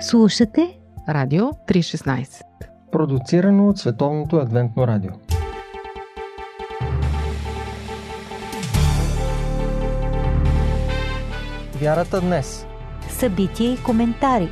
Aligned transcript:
Слушате 0.00 0.78
Радио 1.08 1.44
316 1.44 2.42
Продуцирано 2.92 3.68
от 3.68 3.78
Световното 3.78 4.36
адвентно 4.36 4.86
радио 4.86 5.10
Вярата 11.80 12.20
днес 12.20 12.66
Събития 13.08 13.72
и 13.72 13.82
коментари 13.82 14.48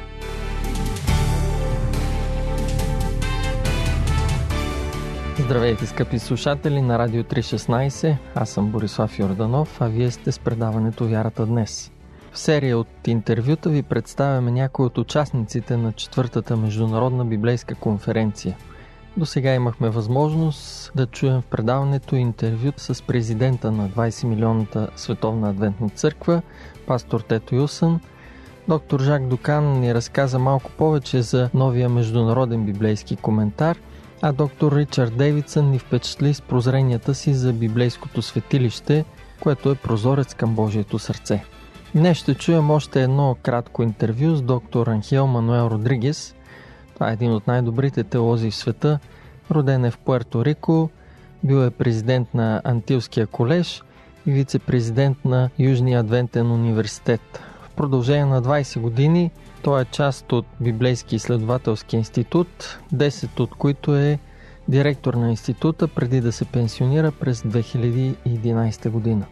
Здравейте, 5.38 5.86
скъпи 5.86 6.18
слушатели 6.18 6.82
на 6.82 6.98
Радио 6.98 7.22
316. 7.22 8.16
Аз 8.34 8.50
съм 8.50 8.70
Борислав 8.70 9.18
Йорданов, 9.18 9.80
а 9.80 9.86
вие 9.86 10.10
сте 10.10 10.32
с 10.32 10.38
предаването 10.38 11.08
Вярата 11.08 11.46
днес. 11.46 11.93
В 12.34 12.38
серия 12.38 12.78
от 12.78 12.88
интервюта 13.06 13.70
ви 13.70 13.82
представяме 13.82 14.50
някои 14.50 14.86
от 14.86 14.98
участниците 14.98 15.76
на 15.76 15.92
четвъртата 15.92 16.56
международна 16.56 17.24
библейска 17.24 17.74
конференция. 17.74 18.56
До 19.16 19.26
сега 19.26 19.54
имахме 19.54 19.90
възможност 19.90 20.92
да 20.94 21.06
чуем 21.06 21.40
в 21.40 21.46
предаването 21.46 22.16
интервю 22.16 22.72
с 22.76 23.02
президента 23.02 23.72
на 23.72 23.88
20 23.88 24.26
милионната 24.26 24.88
Световна 24.96 25.50
адвентна 25.50 25.88
църква, 25.88 26.42
пастор 26.86 27.20
Тето 27.20 27.54
Юсън. 27.54 28.00
Доктор 28.68 29.00
Жак 29.00 29.26
Докан 29.26 29.80
ни 29.80 29.94
разказа 29.94 30.38
малко 30.38 30.70
повече 30.70 31.22
за 31.22 31.50
новия 31.54 31.88
международен 31.88 32.64
библейски 32.64 33.16
коментар– 33.16 33.78
а 34.26 34.32
доктор 34.32 34.72
Ричард 34.72 35.16
Дейвидсън 35.16 35.70
ни 35.70 35.78
впечатли 35.78 36.34
с 36.34 36.40
прозренията 36.40 37.14
си 37.14 37.34
за 37.34 37.52
библейското 37.52 38.22
светилище, 38.22 39.04
което 39.40 39.70
е 39.70 39.74
прозорец 39.74 40.34
към 40.34 40.54
Божието 40.54 40.98
сърце. 40.98 41.44
Днес 41.94 42.16
ще 42.16 42.34
чуем 42.34 42.70
още 42.70 43.02
едно 43.02 43.36
кратко 43.42 43.82
интервю 43.82 44.36
с 44.36 44.42
доктор 44.42 44.86
Анхел 44.86 45.26
Мануел 45.26 45.70
Родригес. 45.70 46.34
Това 46.94 47.10
е 47.10 47.12
един 47.12 47.32
от 47.32 47.46
най-добрите 47.46 48.04
теолози 48.04 48.50
в 48.50 48.56
света. 48.56 48.98
Роден 49.50 49.84
е 49.84 49.90
в 49.90 49.98
Пуерто 49.98 50.44
Рико, 50.44 50.90
бил 51.44 51.56
е 51.56 51.70
президент 51.70 52.34
на 52.34 52.60
Антилския 52.64 53.26
колеж 53.26 53.82
и 54.26 54.32
вице-президент 54.32 55.24
на 55.24 55.50
Южния 55.58 56.00
адвентен 56.00 56.52
университет. 56.52 57.20
В 57.62 57.70
продължение 57.70 58.24
на 58.24 58.42
20 58.42 58.80
години– 58.80 59.30
той 59.64 59.82
е 59.82 59.84
част 59.84 60.32
от 60.32 60.46
Библейски 60.60 61.16
изследователски 61.16 61.96
институт, 61.96 62.78
10 62.94 63.40
от 63.40 63.54
които 63.54 63.96
е 63.96 64.18
директор 64.68 65.14
на 65.14 65.30
института 65.30 65.88
преди 65.88 66.20
да 66.20 66.32
се 66.32 66.44
пенсионира 66.44 67.12
през 67.12 67.42
2011 67.42 68.88
година. 68.88 69.26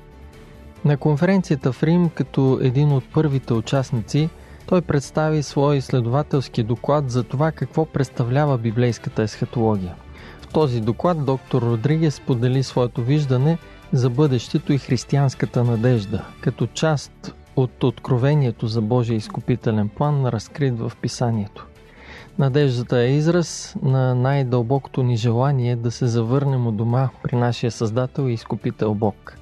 На 0.85 0.97
конференцията 0.97 1.73
в 1.73 1.83
Рим, 1.83 2.09
като 2.09 2.59
един 2.63 2.93
от 2.93 3.05
първите 3.13 3.55
участници, 3.55 4.29
той 4.67 4.83
представи 4.83 5.43
свой 5.43 5.77
изследователски 5.77 6.63
доклад 6.63 7.11
за 7.11 7.23
това 7.23 7.53
какво 7.53 7.87
представлява 7.87 8.59
библейската 8.59 9.23
есхатология. 9.23 9.95
В 10.41 10.49
този 10.49 10.81
доклад 10.81 11.25
доктор 11.25 11.63
Родригес 11.63 12.21
подели 12.21 12.63
своето 12.63 13.03
виждане 13.03 13.59
за 13.93 14.11
бъдещето 14.11 14.73
и 14.73 14.79
християнската 14.79 15.65
надежда, 15.65 16.25
като 16.41 16.67
част 16.67 17.35
от 17.57 17.85
откровението 17.85 18.67
за 18.67 18.81
Божия 18.81 19.17
изкупителен 19.17 19.89
план, 19.89 20.27
разкрит 20.27 20.79
в 20.79 20.93
Писанието. 21.01 21.67
Надеждата 22.39 22.99
е 22.99 23.13
израз 23.13 23.77
на 23.83 24.15
най-дълбокото 24.15 25.03
ни 25.03 25.17
желание 25.17 25.77
да 25.77 25.91
се 25.91 26.07
завърнем 26.07 26.67
от 26.67 26.77
дома 26.77 27.09
при 27.23 27.37
нашия 27.37 27.71
Създател 27.71 28.29
и 28.29 28.33
Изкупител 28.33 28.95
Бог. 28.95 29.42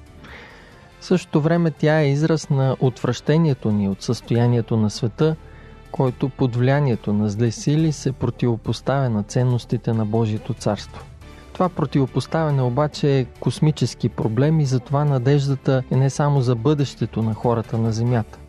В 1.01 1.05
същото 1.05 1.41
време 1.41 1.71
тя 1.71 2.01
е 2.01 2.09
израз 2.09 2.49
на 2.49 2.75
отвращението 2.79 3.71
ни 3.71 3.89
от 3.89 4.01
състоянието 4.01 4.77
на 4.77 4.89
света, 4.89 5.35
който 5.91 6.29
под 6.29 6.55
влиянието 6.55 7.13
на 7.13 7.29
зле 7.29 7.51
сили 7.51 7.91
се 7.91 8.11
противопоставя 8.11 9.09
на 9.09 9.23
ценностите 9.23 9.93
на 9.93 10.05
Божието 10.05 10.53
царство. 10.53 11.05
Това 11.53 11.69
противопоставяне 11.69 12.61
обаче 12.61 13.19
е 13.19 13.25
космически 13.25 14.09
проблем 14.09 14.59
и 14.59 14.65
затова 14.65 15.05
надеждата 15.05 15.83
е 15.91 15.95
не 15.95 16.09
само 16.09 16.41
за 16.41 16.55
бъдещето 16.55 17.23
на 17.23 17.33
хората 17.33 17.77
на 17.77 17.91
Земята. 17.91 18.39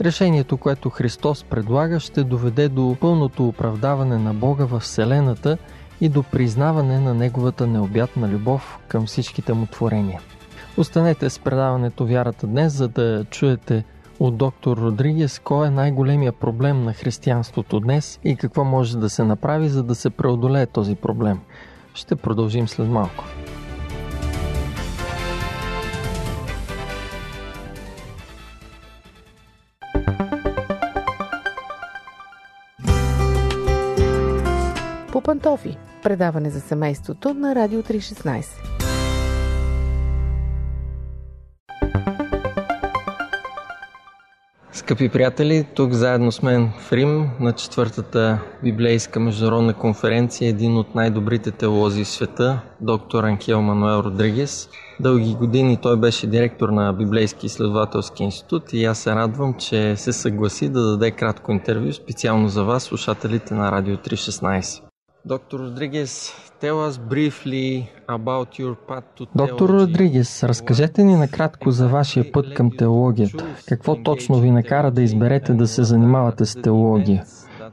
Решението, 0.00 0.56
което 0.56 0.90
Христос 0.90 1.44
предлага, 1.44 2.00
ще 2.00 2.24
доведе 2.24 2.68
до 2.68 2.96
пълното 3.00 3.48
оправдаване 3.48 4.18
на 4.18 4.34
Бога 4.34 4.64
в 4.64 4.80
Вселената 4.80 5.58
и 6.00 6.08
до 6.08 6.22
признаване 6.22 7.00
на 7.00 7.14
Неговата 7.14 7.66
необятна 7.66 8.28
любов 8.28 8.78
към 8.88 9.06
всичките 9.06 9.52
му 9.52 9.66
творения. 9.66 10.20
Останете 10.78 11.30
с 11.30 11.38
предаването 11.38 12.06
Вярата 12.06 12.46
днес, 12.46 12.72
за 12.72 12.88
да 12.88 13.24
чуете 13.30 13.84
от 14.20 14.36
доктор 14.36 14.76
Родригес 14.76 15.38
кой 15.38 15.66
е 15.66 15.70
най-големия 15.70 16.32
проблем 16.32 16.84
на 16.84 16.92
християнството 16.92 17.80
днес 17.80 18.20
и 18.24 18.36
какво 18.36 18.64
може 18.64 18.98
да 18.98 19.10
се 19.10 19.24
направи, 19.24 19.68
за 19.68 19.82
да 19.82 19.94
се 19.94 20.10
преодолее 20.10 20.66
този 20.66 20.94
проблем. 20.94 21.40
Ще 21.94 22.16
продължим 22.16 22.68
след 22.68 22.88
малко. 22.88 23.24
По 35.12 35.20
пантофи. 35.20 35.76
Предаване 36.02 36.50
за 36.50 36.60
семейството 36.60 37.34
на 37.34 37.54
Радио 37.54 37.82
316. 37.82 38.77
Скъпи 44.88 45.08
приятели, 45.08 45.66
тук 45.74 45.92
заедно 45.92 46.32
с 46.32 46.42
мен 46.42 46.70
в 46.80 46.92
Рим 46.92 47.30
на 47.40 47.52
четвъртата 47.52 48.38
библейска 48.62 49.20
международна 49.20 49.74
конференция 49.74 50.48
един 50.48 50.76
от 50.76 50.94
най-добрите 50.94 51.50
теолози 51.50 52.04
в 52.04 52.08
света, 52.08 52.60
доктор 52.80 53.24
Анхел 53.24 53.62
Мануел 53.62 54.02
Родригес. 54.02 54.68
Дълги 55.00 55.34
години 55.34 55.78
той 55.82 55.96
беше 55.96 56.26
директор 56.26 56.68
на 56.68 56.92
Библейски 56.92 57.46
изследователски 57.46 58.22
институт 58.22 58.72
и 58.72 58.84
аз 58.84 58.98
се 58.98 59.14
радвам, 59.14 59.54
че 59.54 59.96
се 59.96 60.12
съгласи 60.12 60.68
да 60.68 60.82
даде 60.82 61.10
кратко 61.10 61.52
интервю 61.52 61.92
специално 61.92 62.48
за 62.48 62.64
вас, 62.64 62.82
слушателите 62.82 63.54
на 63.54 63.72
Радио 63.72 63.96
316. 63.96 64.87
Доктор 65.28 65.60
Родригес, 65.60 66.32
tell 66.60 66.78
us 66.88 66.98
briefly 67.12 67.86
about 68.08 68.58
your 68.58 68.74
path 68.88 69.04
to 69.18 69.26
Доктор 69.36 69.68
Родригес, 69.68 70.44
разкажете 70.44 71.04
ни 71.04 71.16
накратко 71.16 71.70
за 71.70 71.88
вашия 71.88 72.32
път 72.32 72.54
към 72.54 72.70
теологията. 72.78 73.44
Какво 73.66 74.02
точно 74.02 74.40
ви 74.40 74.50
накара 74.50 74.90
да 74.90 75.02
изберете 75.02 75.52
да 75.54 75.66
се 75.66 75.82
занимавате 75.82 76.44
с 76.44 76.62
теология? 76.62 77.24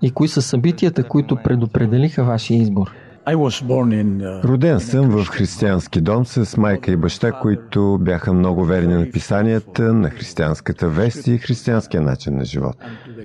И 0.01 0.11
кои 0.11 0.27
са 0.27 0.41
събитията, 0.41 1.03
които 1.03 1.35
предопределиха 1.43 2.23
вашия 2.23 2.61
избор? 2.61 2.91
Uh, 3.27 4.43
Роден 4.43 4.79
съм 4.79 5.09
в 5.09 5.25
християнски 5.25 6.01
дом 6.01 6.25
с 6.25 6.57
майка 6.57 6.91
и 6.91 6.95
баща, 6.95 7.31
които 7.31 7.97
бяха 8.01 8.33
много 8.33 8.65
верни 8.65 8.93
на 8.93 9.11
писанията, 9.11 9.93
на 9.93 10.09
християнската 10.09 10.89
вест 10.89 11.27
и 11.27 11.37
християнския 11.37 12.01
начин 12.01 12.35
на 12.35 12.45
живот. 12.45 12.75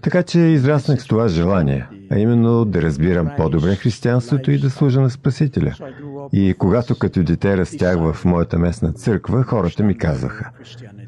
Така 0.02 0.22
че 0.22 0.40
израснах 0.40 1.02
с 1.02 1.06
това 1.06 1.28
желание, 1.28 1.86
а 2.10 2.18
именно 2.18 2.64
да 2.64 2.82
разбирам 2.82 3.30
по-добре 3.36 3.76
християнството 3.76 4.50
и 4.50 4.58
да 4.58 4.70
служа 4.70 5.00
на 5.00 5.10
Спасителя. 5.10 5.74
И 6.32 6.54
когато 6.58 6.98
като 6.98 7.22
дете 7.22 7.56
растях 7.56 7.96
в 7.98 8.24
моята 8.24 8.58
местна 8.58 8.92
църква, 8.92 9.42
хората 9.42 9.82
ми 9.82 9.98
казваха, 9.98 10.50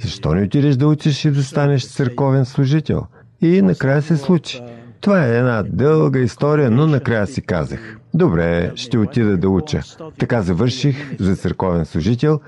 защо 0.03 0.35
не 0.35 0.43
отидеш 0.43 0.77
да 0.77 0.87
учиш 0.87 1.25
и 1.25 1.31
да 1.31 1.43
станеш 1.43 1.89
църковен 1.89 2.45
служител? 2.45 3.07
И 3.41 3.63
накрая 3.63 4.03
се 4.03 4.17
случи. 4.17 4.63
Това 5.01 5.27
е 5.27 5.39
една 5.39 5.63
дълга 5.63 6.21
история, 6.21 6.71
но 6.71 6.87
накрая 6.87 7.27
си 7.27 7.43
казах. 7.43 7.99
Добре, 8.15 8.73
ще 8.75 8.99
отида 8.99 9.37
да 9.37 9.49
уча. 9.49 9.81
Така 10.19 10.43
завърших 10.43 11.17
за 11.21 11.37
църковен 11.37 11.85
служител 11.85 12.41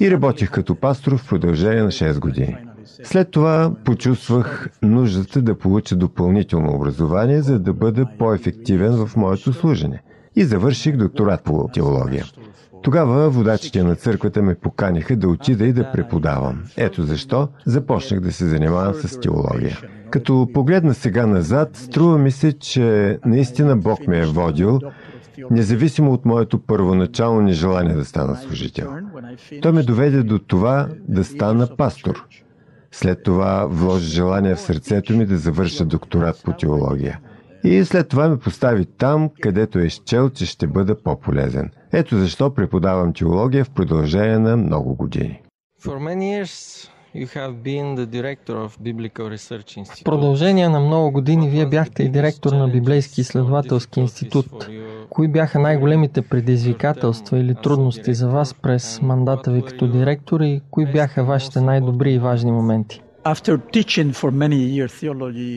и 0.00 0.10
работих 0.10 0.50
като 0.50 0.74
пастор 0.74 1.16
в 1.16 1.28
продължение 1.28 1.82
на 1.82 1.90
6 1.90 2.18
години. 2.18 2.56
След 3.04 3.30
това 3.30 3.72
почувствах 3.84 4.68
нуждата 4.82 5.42
да 5.42 5.58
получа 5.58 5.96
допълнително 5.96 6.74
образование, 6.74 7.42
за 7.42 7.58
да 7.58 7.72
бъда 7.72 8.06
по-ефективен 8.18 9.06
в 9.06 9.16
моето 9.16 9.52
служене. 9.52 10.02
И 10.36 10.44
завърших 10.44 10.96
докторат 10.96 11.44
по 11.44 11.68
теология. 11.72 12.24
Тогава 12.82 13.30
водачите 13.30 13.82
на 13.82 13.96
църквата 13.96 14.42
ме 14.42 14.54
поканиха 14.54 15.16
да 15.16 15.28
отида 15.28 15.66
и 15.66 15.72
да 15.72 15.92
преподавам. 15.92 16.62
Ето 16.76 17.02
защо 17.02 17.48
започнах 17.66 18.20
да 18.20 18.32
се 18.32 18.46
занимавам 18.48 18.94
с 18.94 19.20
теология. 19.20 19.78
Като 20.10 20.48
погледна 20.54 20.94
сега 20.94 21.26
назад, 21.26 21.76
струва 21.76 22.18
ми 22.18 22.30
се, 22.30 22.52
че 22.52 23.18
наистина 23.24 23.76
Бог 23.76 24.06
ме 24.06 24.18
е 24.18 24.26
водил, 24.26 24.80
независимо 25.50 26.12
от 26.12 26.24
моето 26.24 26.58
първоначално 26.58 27.40
нежелание 27.40 27.94
да 27.94 28.04
стана 28.04 28.36
служител. 28.36 28.92
Той 29.62 29.72
ме 29.72 29.82
доведе 29.82 30.22
до 30.22 30.38
това 30.38 30.88
да 31.08 31.24
стана 31.24 31.76
пастор. 31.76 32.26
След 32.92 33.22
това 33.22 33.66
вложи 33.70 34.10
желание 34.10 34.54
в 34.54 34.60
сърцето 34.60 35.12
ми 35.12 35.26
да 35.26 35.36
завърша 35.36 35.84
докторат 35.84 36.42
по 36.44 36.52
теология. 36.52 37.20
И 37.64 37.84
след 37.84 38.08
това 38.08 38.28
ме 38.28 38.38
постави 38.38 38.86
там, 38.86 39.30
където 39.40 39.78
е 39.78 39.90
счел, 39.90 40.30
че 40.30 40.46
ще 40.46 40.66
бъда 40.66 41.02
по-полезен. 41.02 41.70
Ето 41.92 42.18
защо 42.18 42.54
преподавам 42.54 43.12
теология 43.12 43.64
в 43.64 43.70
продължение 43.70 44.38
на 44.38 44.56
много 44.56 44.94
години. 44.94 45.42
В 50.00 50.04
продължение 50.04 50.68
на 50.68 50.80
много 50.80 51.10
години 51.10 51.50
вие 51.50 51.66
бяхте 51.66 52.02
и 52.02 52.08
директор 52.08 52.52
на 52.52 52.68
Библейски 52.68 53.20
изследователски 53.20 54.00
институт. 54.00 54.68
Кои 55.10 55.28
бяха 55.28 55.58
най-големите 55.58 56.22
предизвикателства 56.22 57.38
или 57.38 57.54
трудности 57.54 58.14
за 58.14 58.28
вас 58.28 58.54
през 58.54 59.02
мандата 59.02 59.50
ви 59.52 59.62
като 59.62 59.86
директор 59.86 60.40
и 60.40 60.60
кои 60.70 60.86
бяха 60.86 61.24
вашите 61.24 61.60
най-добри 61.60 62.12
и 62.12 62.18
важни 62.18 62.52
моменти? 62.52 63.02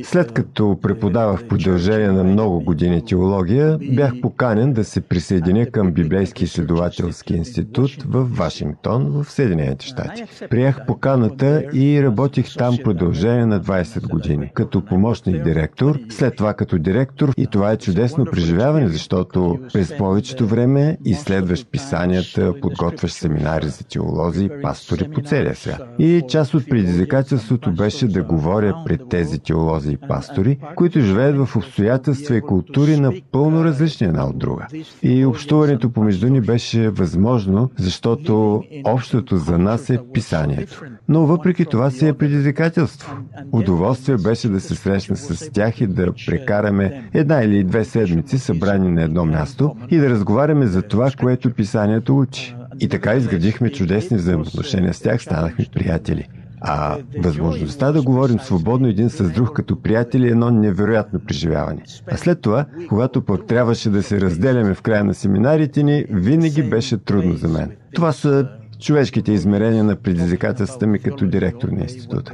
След 0.04 0.32
като 0.34 0.78
преподавах 0.82 1.40
в 1.40 1.48
продължение 1.48 2.12
на 2.12 2.24
много 2.24 2.60
години 2.60 3.06
теология, 3.06 3.78
бях 3.92 4.22
поканен 4.22 4.74
да 4.74 4.84
се 4.84 5.02
присъединя 5.02 5.66
към 5.66 5.92
Библейски 5.92 6.44
изследователски 6.44 7.34
институт 7.34 7.92
в 8.04 8.24
Вашингтон, 8.24 9.24
в 9.24 9.32
Съединените 9.32 9.86
щати. 9.86 10.24
Приех 10.50 10.86
поканата 10.88 11.64
и 11.74 12.04
работих 12.04 12.54
там 12.58 12.78
продължение 12.84 13.46
на 13.46 13.62
20 13.62 14.10
години, 14.10 14.52
като 14.54 14.86
помощник 14.86 15.44
директор, 15.44 16.00
след 16.10 16.36
това 16.36 16.54
като 16.54 16.78
директор 16.78 17.34
и 17.38 17.48
това 17.48 17.72
е 17.72 17.78
чудесно 17.78 18.26
преживяване, 18.26 18.88
защото 18.88 19.60
през 19.74 19.98
повечето 19.98 20.48
време 20.48 20.98
изследваш 21.06 21.66
писанията, 21.66 22.54
подготвяш 22.62 23.12
семинари 23.12 23.68
за 23.68 23.84
теолози 23.84 24.50
пастори 24.62 25.10
по 25.10 25.22
целия 25.22 25.56
свят. 25.56 25.82
И 26.00 26.22
част 26.30 26.54
от 26.54 26.70
предизвикателството 26.70 27.59
Предизвикателството 27.60 27.72
беше 27.72 28.08
да 28.08 28.24
говоря 28.24 28.76
пред 28.86 29.02
тези 29.10 29.40
теолози 29.40 29.92
и 29.92 29.98
пастори, 30.08 30.58
които 30.76 31.00
живеят 31.00 31.38
в 31.38 31.56
обстоятелства 31.56 32.38
и 32.38 32.42
култури 32.42 33.00
напълно 33.00 33.64
различни 33.64 34.08
една 34.08 34.26
от 34.26 34.38
друга. 34.38 34.68
И 35.04 35.26
общуването 35.26 35.90
помежду 35.90 36.28
ни 36.28 36.42
беше 36.42 36.90
възможно, 36.90 37.70
защото 37.78 38.64
общото 38.84 39.38
за 39.38 39.58
нас 39.58 39.90
е 39.90 40.00
писанието. 40.14 40.82
Но 41.10 41.26
въпреки 41.26 41.66
това 41.66 41.92
си 41.92 42.08
е 42.08 42.14
предизвикателство. 42.14 43.18
Удоволствие 43.52 44.18
беше 44.18 44.50
да 44.50 44.60
се 44.60 44.76
срещна 44.76 45.16
с 45.16 45.52
тях 45.52 45.82
и 45.82 45.88
да 45.88 46.14
прекараме 46.28 47.10
една 47.14 47.44
или 47.44 47.64
две 47.64 47.86
седмици 47.86 48.40
събрани 48.40 48.92
на 48.92 49.04
едно 49.04 49.26
място 49.26 49.76
и 49.90 49.98
да 49.98 50.10
разговаряме 50.10 50.66
за 50.68 50.82
това, 50.82 51.12
което 51.20 51.54
писанието 51.54 52.18
учи. 52.18 52.56
И 52.80 52.88
така 52.88 53.16
изградихме 53.16 53.72
чудесни 53.72 54.18
взаимоотношения 54.18 54.94
с 54.94 55.02
тях, 55.02 55.22
станахме 55.22 55.66
приятели. 55.74 56.28
А 56.62 56.98
възможността 57.24 57.92
да 57.92 58.02
говорим 58.02 58.40
свободно 58.40 58.88
един 58.88 59.10
с 59.10 59.30
друг 59.30 59.54
като 59.56 59.82
приятели 59.82 60.28
е 60.28 60.32
едно 60.32 60.50
невероятно 60.50 61.20
преживяване. 61.20 61.82
А 62.12 62.18
след 62.18 62.42
това, 62.42 62.66
когато 62.90 63.22
пък 63.22 63.48
трябваше 63.48 63.90
да 63.90 64.04
се 64.04 64.22
разделяме 64.22 64.74
в 64.74 64.82
края 64.82 65.04
на 65.04 65.14
семинарите 65.14 65.84
ни, 65.84 66.06
винаги 66.10 66.64
беше 66.64 66.98
трудно 66.98 67.36
за 67.36 67.48
мен. 67.48 67.72
Това 67.94 68.12
са 68.12 68.48
човешките 68.80 69.32
измерения 69.32 69.84
на 69.84 69.96
предизвикателствата 69.96 70.88
ми 70.88 71.00
като 71.00 71.26
директор 71.26 71.70
на 71.70 71.82
института. 71.82 72.34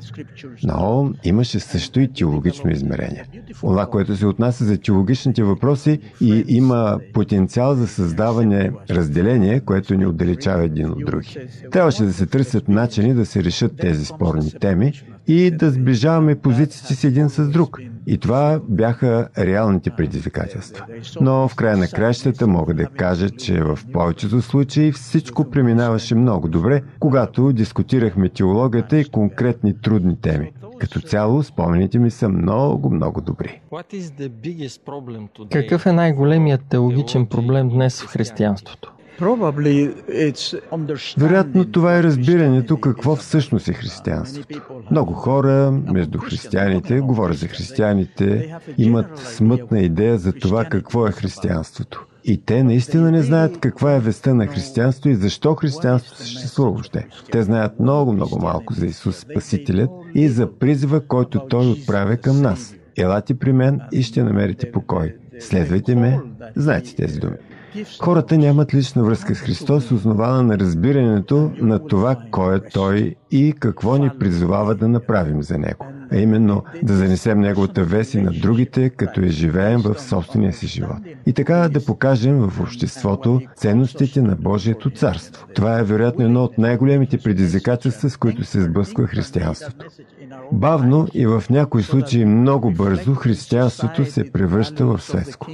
Но 0.63 1.13
имаше 1.23 1.59
също 1.59 1.99
и 1.99 2.13
теологично 2.13 2.71
измерение. 2.71 3.25
Това, 3.61 3.85
което 3.85 4.15
се 4.15 4.25
отнася 4.25 4.65
за 4.65 4.77
теологичните 4.77 5.43
въпроси 5.43 5.99
и 6.21 6.43
има 6.47 6.99
потенциал 7.13 7.75
за 7.75 7.87
създаване 7.87 8.71
разделение, 8.89 9.59
което 9.59 9.95
ни 9.95 10.05
отдалечава 10.05 10.63
един 10.63 10.89
от 10.89 11.05
други. 11.05 11.37
Трябваше 11.71 12.03
да 12.03 12.13
се 12.13 12.25
търсят 12.25 12.67
начини 12.67 13.13
да 13.13 13.25
се 13.25 13.43
решат 13.43 13.77
тези 13.77 14.05
спорни 14.05 14.51
теми 14.51 14.93
и 15.27 15.51
да 15.51 15.71
сближаваме 15.71 16.35
позициите 16.35 16.95
си 16.95 17.07
един 17.07 17.29
с 17.29 17.49
друг. 17.49 17.79
И 18.07 18.17
това 18.17 18.61
бяха 18.69 19.29
реалните 19.37 19.89
предизвикателства. 19.89 20.85
Но 21.21 21.47
в 21.47 21.55
края 21.55 21.77
на 21.77 21.87
кращата 21.87 22.47
мога 22.47 22.73
да 22.73 22.85
кажа, 22.85 23.29
че 23.29 23.61
в 23.61 23.79
повечето 23.93 24.41
случаи 24.41 24.91
всичко 24.91 25.49
преминаваше 25.49 26.15
много 26.15 26.47
добре, 26.47 26.81
когато 26.99 27.53
дискутирахме 27.53 28.29
теологията 28.29 28.99
и 28.99 29.05
конкретни 29.05 29.81
трудни 29.81 30.21
теми. 30.21 30.51
Като 30.79 31.01
цяло, 31.01 31.43
спомените 31.43 31.99
ми 31.99 32.11
са 32.11 32.29
много, 32.29 32.89
много 32.89 33.21
добри. 33.21 33.61
Какъв 35.51 35.85
е 35.85 35.91
най-големият 35.91 36.61
теологичен 36.69 37.25
проблем 37.25 37.69
днес 37.69 38.01
в 38.01 38.07
християнството? 38.07 38.94
Вероятно 41.17 41.65
това 41.71 41.97
е 41.97 42.03
разбирането 42.03 42.77
какво 42.77 43.15
всъщност 43.15 43.67
е 43.67 43.73
християнството. 43.73 44.61
Много 44.91 45.13
хора 45.13 45.71
между 45.93 46.19
християните, 46.19 46.99
говоря 46.99 47.33
за 47.33 47.47
християните, 47.47 48.55
имат 48.77 49.17
смътна 49.17 49.79
идея 49.79 50.17
за 50.17 50.33
това 50.33 50.65
какво 50.65 51.07
е 51.07 51.11
християнството. 51.11 52.05
И 52.27 52.37
те 52.45 52.63
наистина 52.63 53.11
не 53.11 53.21
знаят 53.21 53.59
каква 53.59 53.95
е 53.95 53.99
веста 53.99 54.35
на 54.35 54.47
християнство 54.47 55.09
и 55.09 55.15
защо 55.15 55.55
християнство 55.55 56.15
съществува 56.15 56.71
въобще. 56.71 57.07
Те 57.31 57.43
знаят 57.43 57.79
много, 57.79 58.13
много 58.13 58.39
малко 58.39 58.73
за 58.73 58.85
Исус 58.85 59.17
Спасителят 59.17 59.89
и 60.15 60.29
за 60.29 60.51
призива, 60.59 61.07
който 61.07 61.47
Той 61.47 61.67
отправя 61.67 62.17
към 62.17 62.41
нас. 62.41 62.75
Елате 62.97 63.39
при 63.39 63.53
мен 63.53 63.81
и 63.91 64.03
ще 64.03 64.23
намерите 64.23 64.71
покой. 64.71 65.15
Следвайте 65.39 65.95
ме. 65.95 66.19
Знаете 66.55 66.95
тези 66.95 67.19
думи. 67.19 67.35
Хората 68.01 68.37
нямат 68.37 68.73
лична 68.73 69.03
връзка 69.03 69.35
с 69.35 69.39
Христос, 69.39 69.91
основана 69.91 70.43
на 70.43 70.59
разбирането 70.59 71.51
на 71.61 71.87
това, 71.87 72.15
кой 72.31 72.55
е 72.55 72.59
Той 72.73 73.15
и 73.31 73.53
какво 73.59 73.97
ни 73.97 74.09
призовава 74.19 74.75
да 74.75 74.87
направим 74.87 75.43
за 75.43 75.57
Него. 75.57 75.85
А 76.11 76.17
именно 76.17 76.63
да 76.83 76.93
занесем 76.93 77.39
Неговата 77.39 77.83
вест 77.83 78.13
и 78.13 78.21
на 78.21 78.31
другите, 78.31 78.89
като 78.89 79.21
я 79.21 79.29
живеем 79.29 79.81
в 79.81 80.01
собствения 80.01 80.53
си 80.53 80.67
живот. 80.67 80.97
И 81.25 81.33
така 81.33 81.69
да 81.69 81.85
покажем 81.85 82.49
в 82.49 82.61
обществото 82.61 83.41
ценностите 83.55 84.21
на 84.21 84.35
Божието 84.35 84.89
царство. 84.89 85.47
Това 85.55 85.79
е 85.79 85.83
вероятно 85.83 86.25
едно 86.25 86.43
от 86.43 86.57
най-големите 86.57 87.17
предизвикателства, 87.17 88.09
с 88.09 88.17
които 88.17 88.43
се 88.43 88.61
сблъсква 88.61 89.07
християнството. 89.07 89.85
Бавно 90.51 91.07
и 91.13 91.27
в 91.27 91.43
някои 91.49 91.83
случаи 91.83 92.25
много 92.25 92.71
бързо 92.71 93.13
християнството 93.13 94.05
се 94.05 94.31
превръща 94.31 94.85
в 94.85 95.01
светско. 95.01 95.47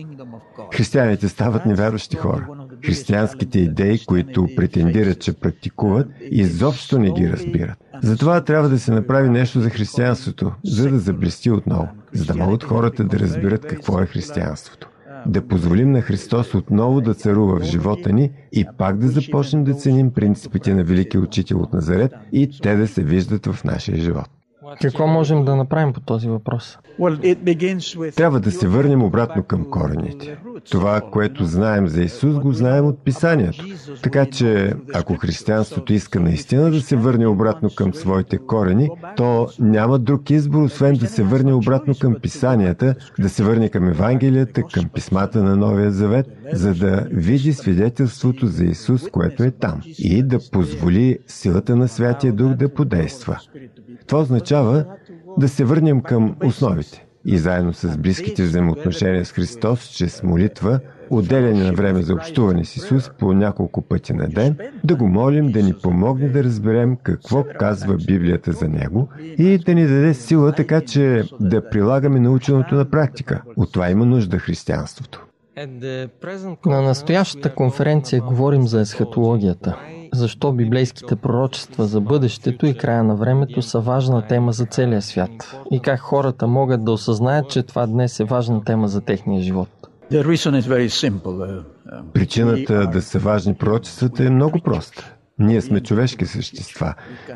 Християните 0.73 1.29
стават 1.29 1.65
невярващи 1.65 2.15
хора. 2.15 2.47
Християнските 2.85 3.59
идеи, 3.59 3.99
които 4.05 4.47
претендират, 4.55 5.19
че 5.19 5.33
практикуват, 5.33 6.07
изобщо 6.31 6.99
не 6.99 7.11
ги 7.11 7.29
разбират. 7.29 7.77
Затова 8.03 8.41
трябва 8.41 8.69
да 8.69 8.79
се 8.79 8.91
направи 8.91 9.29
нещо 9.29 9.61
за 9.61 9.69
християнството, 9.69 10.51
за 10.65 10.89
да 10.89 10.99
заблести 10.99 11.51
отново, 11.51 11.87
за 12.13 12.25
да 12.25 12.35
могат 12.35 12.63
хората 12.63 13.03
да 13.03 13.19
разберат 13.19 13.67
какво 13.67 14.01
е 14.01 14.05
християнството. 14.05 14.87
Да 15.25 15.47
позволим 15.47 15.91
на 15.91 16.01
Христос 16.01 16.53
отново 16.53 17.01
да 17.01 17.13
царува 17.13 17.59
в 17.59 17.63
живота 17.63 18.13
ни 18.13 18.31
и 18.51 18.65
пак 18.77 18.97
да 18.97 19.07
започнем 19.07 19.63
да 19.63 19.73
ценим 19.73 20.13
принципите 20.13 20.73
на 20.73 20.83
Великия 20.83 21.21
Учител 21.21 21.59
от 21.59 21.73
Назарет 21.73 22.11
и 22.31 22.49
те 22.61 22.75
да 22.75 22.87
се 22.87 23.03
виждат 23.03 23.45
в 23.45 23.63
нашия 23.63 23.97
живот. 23.97 24.29
Какво 24.81 25.07
можем 25.07 25.45
да 25.45 25.55
направим 25.55 25.93
по 25.93 25.99
този 25.99 26.29
въпрос? 26.29 26.77
Трябва 28.15 28.39
да 28.39 28.51
се 28.51 28.67
върнем 28.67 29.03
обратно 29.03 29.43
към 29.43 29.69
корените. 29.69 30.37
Това, 30.71 31.01
което 31.01 31.45
знаем 31.45 31.87
за 31.87 32.01
Исус, 32.01 32.39
го 32.39 32.53
знаем 32.53 32.85
от 32.85 33.03
Писанието. 33.03 33.65
Така 34.03 34.25
че, 34.25 34.73
ако 34.93 35.15
християнството 35.15 35.93
иска 35.93 36.19
наистина 36.19 36.71
да 36.71 36.81
се 36.81 36.95
върне 36.95 37.27
обратно 37.27 37.69
към 37.75 37.93
своите 37.93 38.37
корени, 38.37 38.89
то 39.17 39.47
няма 39.59 39.99
друг 39.99 40.29
избор, 40.29 40.63
освен 40.63 40.95
да 40.95 41.07
се 41.07 41.23
върне 41.23 41.53
обратно 41.53 41.93
към 42.01 42.15
Писанията, 42.21 42.95
да 43.19 43.29
се 43.29 43.43
върне 43.43 43.69
към 43.69 43.87
Евангелията, 43.87 44.63
към 44.63 44.89
писмата 44.93 45.43
на 45.43 45.55
Новия 45.55 45.91
Завет, 45.91 46.27
за 46.53 46.73
да 46.73 47.07
види 47.11 47.53
свидетелството 47.53 48.47
за 48.47 48.65
Исус, 48.65 49.09
което 49.11 49.43
е 49.43 49.51
там, 49.51 49.81
и 49.97 50.23
да 50.23 50.39
позволи 50.51 51.17
силата 51.27 51.75
на 51.75 51.87
Святия 51.87 52.33
Дух 52.33 52.53
да 52.53 52.73
подейства. 52.73 53.39
Това 54.07 54.21
означава 54.21 54.85
да 55.37 55.49
се 55.49 55.65
върнем 55.65 56.01
към 56.01 56.35
основите 56.43 57.05
и 57.25 57.37
заедно 57.37 57.73
с 57.73 57.97
близките 57.97 58.43
взаимоотношения 58.43 59.25
с 59.25 59.31
Христос, 59.31 59.83
чрез 59.83 60.23
молитва, 60.23 60.79
отделяне 61.09 61.63
на 61.63 61.73
време 61.73 62.01
за 62.01 62.13
общуване 62.13 62.65
с 62.65 62.75
Исус 62.75 63.11
по 63.19 63.33
няколко 63.33 63.81
пъти 63.81 64.13
на 64.13 64.27
ден, 64.27 64.57
да 64.83 64.95
го 64.95 65.07
молим 65.07 65.51
да 65.51 65.63
ни 65.63 65.73
помогне 65.83 66.29
да 66.29 66.43
разберем 66.43 66.97
какво 67.03 67.43
казва 67.59 67.97
Библията 68.07 68.51
за 68.51 68.67
Него 68.67 69.09
и 69.37 69.57
да 69.57 69.75
ни 69.75 69.87
даде 69.87 70.13
сила 70.13 70.51
така, 70.51 70.81
че 70.81 71.23
да 71.39 71.69
прилагаме 71.69 72.19
наученото 72.19 72.75
на 72.75 72.89
практика. 72.89 73.41
От 73.57 73.71
това 73.71 73.89
има 73.89 74.05
нужда 74.05 74.37
християнството. 74.37 75.25
На 76.65 76.81
настоящата 76.81 77.55
конференция 77.55 78.21
говорим 78.21 78.67
за 78.67 78.81
есхатологията 78.81 79.77
защо 80.13 80.51
библейските 80.51 81.15
пророчества 81.15 81.85
за 81.85 82.01
бъдещето 82.01 82.65
и 82.65 82.77
края 82.77 83.03
на 83.03 83.15
времето 83.15 83.61
са 83.61 83.79
важна 83.79 84.27
тема 84.27 84.51
за 84.51 84.65
целия 84.65 85.01
свят 85.01 85.57
и 85.71 85.79
как 85.79 85.99
хората 85.99 86.47
могат 86.47 86.83
да 86.83 86.91
осъзнаят, 86.91 87.49
че 87.49 87.63
това 87.63 87.87
днес 87.87 88.19
е 88.19 88.23
важна 88.23 88.63
тема 88.63 88.87
за 88.87 89.01
техния 89.01 89.41
живот. 89.41 89.69
Причината 92.13 92.87
да 92.87 93.01
са 93.01 93.19
важни 93.19 93.53
пророчествата 93.53 94.23
е 94.23 94.29
много 94.29 94.59
проста. 94.59 95.15
Ние 95.39 95.61
сме 95.61 95.79
човешки 95.79 96.25
същества. 96.25 96.93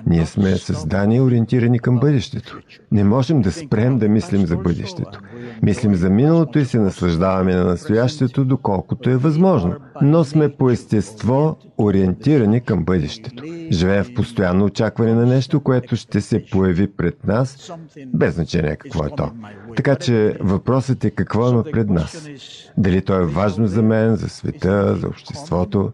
Ние 0.07 0.25
сме 0.25 0.57
създани 0.57 1.21
ориентирани 1.21 1.79
към 1.79 1.99
бъдещето. 1.99 2.59
Не 2.91 3.03
можем 3.03 3.41
да 3.41 3.51
спрем 3.51 3.97
да 3.97 4.09
мислим 4.09 4.45
за 4.45 4.57
бъдещето. 4.57 5.19
Мислим 5.61 5.95
за 5.95 6.09
миналото 6.09 6.59
и 6.59 6.65
се 6.65 6.79
наслаждаваме 6.79 7.55
на 7.55 7.63
настоящето, 7.63 8.45
доколкото 8.45 9.09
е 9.09 9.17
възможно. 9.17 9.75
Но 10.01 10.23
сме 10.23 10.49
по 10.49 10.69
естество 10.69 11.57
ориентирани 11.77 12.61
към 12.61 12.85
бъдещето. 12.85 13.43
Живеем 13.71 14.03
в 14.03 14.13
постоянно 14.13 14.65
очакване 14.65 15.13
на 15.13 15.25
нещо, 15.25 15.59
което 15.59 15.95
ще 15.95 16.21
се 16.21 16.45
появи 16.51 16.87
пред 16.87 17.27
нас, 17.27 17.71
без 18.07 18.35
значение 18.35 18.75
какво 18.75 19.05
е 19.05 19.09
то. 19.17 19.31
Така 19.75 19.95
че 19.95 20.37
въпросът 20.39 21.03
е 21.03 21.11
какво 21.11 21.49
има 21.49 21.63
пред 21.63 21.89
нас. 21.89 22.29
Дали 22.77 23.01
то 23.01 23.19
е 23.19 23.25
важно 23.25 23.67
за 23.67 23.81
мен, 23.81 24.15
за 24.15 24.29
света, 24.29 24.95
за 24.95 25.07
обществото. 25.07 25.91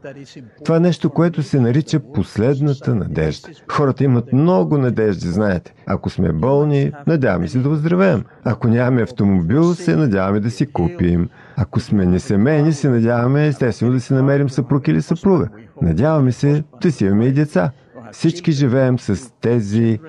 Това 0.65 0.77
е 0.77 0.79
нещо, 0.79 1.09
което 1.09 1.43
се 1.43 1.59
нарича 1.59 2.00
последната 2.00 2.95
надежда. 2.95 3.50
Хората 3.71 4.03
имат 4.03 4.33
много 4.33 4.77
надежди, 4.77 5.27
знаете. 5.27 5.73
Ако 5.85 6.09
сме 6.09 6.31
болни, 6.31 6.91
надяваме 7.07 7.47
се 7.47 7.59
да 7.59 7.69
оздравеем. 7.69 8.23
Ако 8.43 8.67
нямаме 8.67 9.01
автомобил, 9.01 9.73
се 9.73 9.95
надяваме 9.95 10.39
да 10.39 10.51
си 10.51 10.65
купим. 10.65 11.29
Ако 11.62 11.80
сме 11.80 12.06
несемейни, 12.06 12.74
се 12.74 12.89
надяваме 12.89 13.48
естествено 13.48 13.91
да 13.91 14.00
си 14.00 14.13
намерим 14.13 14.50
съпруг 14.50 14.88
или 14.88 15.01
съпруга. 15.01 15.50
Надяваме 15.82 16.32
се 16.32 16.63
да 16.82 16.91
си 16.91 17.06
имаме 17.06 17.25
и 17.25 17.32
деца. 17.32 17.72
Всички 18.12 18.51
живеем 18.51 19.00
с 19.00 19.34
тези 19.41 20.00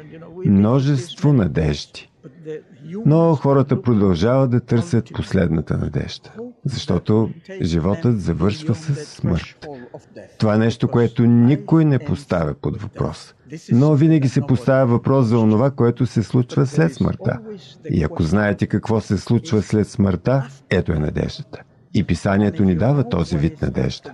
множество 0.46 1.32
надежди. 1.32 2.10
Но 3.06 3.34
хората 3.34 3.82
продължават 3.82 4.50
да 4.50 4.60
търсят 4.60 5.12
последната 5.14 5.78
надежда, 5.78 6.30
защото 6.64 7.30
животът 7.62 8.20
завършва 8.20 8.74
с 8.74 8.94
смърт. 8.94 9.66
Това 10.38 10.54
е 10.54 10.58
нещо, 10.58 10.88
което 10.88 11.22
никой 11.22 11.84
не 11.84 11.98
поставя 11.98 12.54
под 12.54 12.82
въпрос. 12.82 13.34
Но 13.72 13.94
винаги 13.94 14.28
се 14.28 14.40
поставя 14.40 14.86
въпрос 14.86 15.26
за 15.26 15.38
онова, 15.38 15.70
което 15.70 16.06
се 16.06 16.22
случва 16.22 16.66
след 16.66 16.94
смъртта. 16.94 17.38
И 17.90 18.04
ако 18.04 18.22
знаете 18.22 18.66
какво 18.66 19.00
се 19.00 19.18
случва 19.18 19.62
след 19.62 19.88
смъртта, 19.88 20.48
ето 20.70 20.92
е 20.92 20.98
надеждата. 20.98 21.62
И 21.94 22.04
писанието 22.04 22.64
ни 22.64 22.74
дава 22.74 23.08
този 23.08 23.36
вид 23.36 23.62
надежда. 23.62 24.12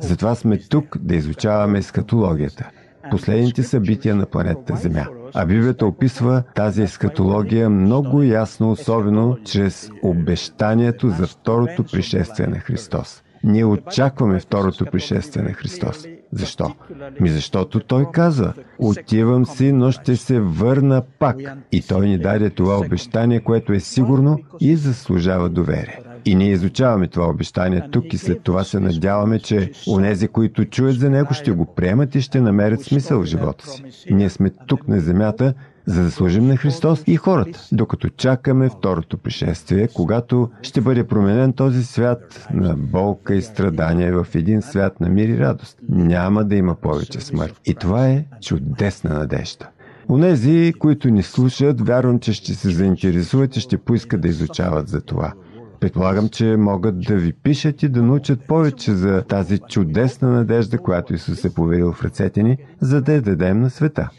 Затова 0.00 0.34
сме 0.34 0.58
тук 0.58 0.98
да 0.98 1.14
изучаваме 1.14 1.78
ескатологията, 1.78 2.70
последните 3.10 3.62
събития 3.62 4.16
на 4.16 4.26
планетата 4.26 4.76
Земя. 4.76 5.06
А 5.34 5.46
Библията 5.46 5.86
описва 5.86 6.42
тази 6.54 6.82
ескатология 6.82 7.70
много 7.70 8.22
ясно, 8.22 8.70
особено 8.70 9.38
чрез 9.44 9.90
обещанието 10.02 11.08
за 11.08 11.26
второто 11.26 11.84
пришествие 11.84 12.46
на 12.46 12.58
Христос. 12.58 13.22
Ние 13.44 13.64
очакваме 13.64 14.40
второто 14.40 14.86
пришествие 14.86 15.42
на 15.42 15.52
Христос. 15.52 16.06
Защо? 16.32 16.74
Ми 17.20 17.28
защото 17.28 17.80
Той 17.80 18.06
каза, 18.12 18.52
отивам 18.78 19.46
си, 19.46 19.72
но 19.72 19.92
ще 19.92 20.16
се 20.16 20.40
върна 20.40 21.02
пак. 21.18 21.36
И 21.72 21.82
Той 21.82 22.08
ни 22.08 22.18
даде 22.18 22.50
това 22.50 22.78
обещание, 22.78 23.40
което 23.40 23.72
е 23.72 23.80
сигурно 23.80 24.38
и 24.60 24.76
заслужава 24.76 25.48
доверие. 25.48 26.00
И 26.24 26.34
ние 26.34 26.52
изучаваме 26.52 27.08
това 27.08 27.28
обещание 27.28 27.88
тук 27.90 28.12
и 28.12 28.18
след 28.18 28.42
това 28.42 28.64
се 28.64 28.80
надяваме, 28.80 29.38
че 29.38 29.70
онези, 29.88 30.28
които 30.28 30.64
чуят 30.64 30.98
за 30.98 31.10
него, 31.10 31.34
ще 31.34 31.50
го 31.50 31.74
приемат 31.74 32.14
и 32.14 32.20
ще 32.20 32.40
намерят 32.40 32.82
смисъл 32.82 33.22
в 33.22 33.24
живота 33.24 33.66
си. 33.66 33.82
Ние 34.10 34.30
сме 34.30 34.50
тук 34.66 34.88
на 34.88 35.00
земята, 35.00 35.54
за 35.86 36.02
да 36.02 36.10
служим 36.10 36.46
на 36.46 36.56
Христос 36.56 37.04
и 37.06 37.16
хората, 37.16 37.68
докато 37.72 38.08
чакаме 38.08 38.68
второто 38.68 39.18
пришествие, 39.18 39.88
когато 39.94 40.50
ще 40.62 40.80
бъде 40.80 41.06
променен 41.06 41.52
този 41.52 41.84
свят 41.84 42.48
на 42.54 42.76
болка 42.76 43.34
и 43.34 43.42
страдания 43.42 44.22
в 44.22 44.34
един 44.34 44.62
свят 44.62 45.00
на 45.00 45.08
мир 45.08 45.28
и 45.28 45.38
радост. 45.38 45.78
Няма 45.88 46.44
да 46.44 46.56
има 46.56 46.74
повече 46.74 47.20
смърт. 47.20 47.60
И 47.64 47.74
това 47.74 48.08
е 48.08 48.24
чудесна 48.40 49.18
надежда. 49.18 49.68
Онези, 50.08 50.72
които 50.78 51.08
ни 51.08 51.22
слушат, 51.22 51.80
вярвам, 51.80 52.18
че 52.18 52.32
ще 52.32 52.54
се 52.54 52.70
заинтересуват 52.70 53.56
и 53.56 53.60
ще 53.60 53.78
поискат 53.78 54.20
да 54.20 54.28
изучават 54.28 54.88
за 54.88 55.00
това. 55.00 55.32
Предполагам, 55.80 56.28
че 56.28 56.56
могат 56.56 57.00
да 57.00 57.16
ви 57.16 57.32
пишат 57.32 57.82
и 57.82 57.88
да 57.88 58.02
научат 58.02 58.46
повече 58.46 58.94
за 58.94 59.22
тази 59.22 59.58
чудесна 59.58 60.30
надежда, 60.30 60.78
която 60.78 61.14
Исус 61.14 61.44
е 61.44 61.54
поверил 61.54 61.92
в 61.92 62.04
ръцете 62.04 62.42
ни, 62.42 62.56
за 62.80 63.02
да 63.02 63.12
я 63.12 63.22
дадем 63.22 63.60
на 63.60 63.70
света. 63.70 64.10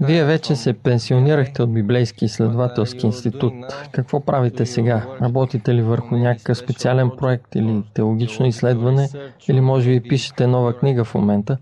Вие 0.00 0.24
вече 0.24 0.56
се 0.56 0.72
пенсионирахте 0.72 1.62
от 1.62 1.74
Библейски 1.74 2.24
изследователски 2.24 3.06
институт. 3.06 3.52
Какво 3.92 4.20
правите 4.20 4.66
сега? 4.66 5.06
Работите 5.22 5.74
ли 5.74 5.82
върху 5.82 6.16
някакъв 6.16 6.58
специален 6.58 7.10
проект 7.18 7.54
или 7.54 7.82
теологично 7.94 8.46
изследване? 8.46 9.08
Или 9.48 9.60
може 9.60 9.90
би 9.90 10.08
пишете 10.08 10.46
нова 10.46 10.78
книга 10.78 11.04
в 11.04 11.14
момента? 11.14 11.58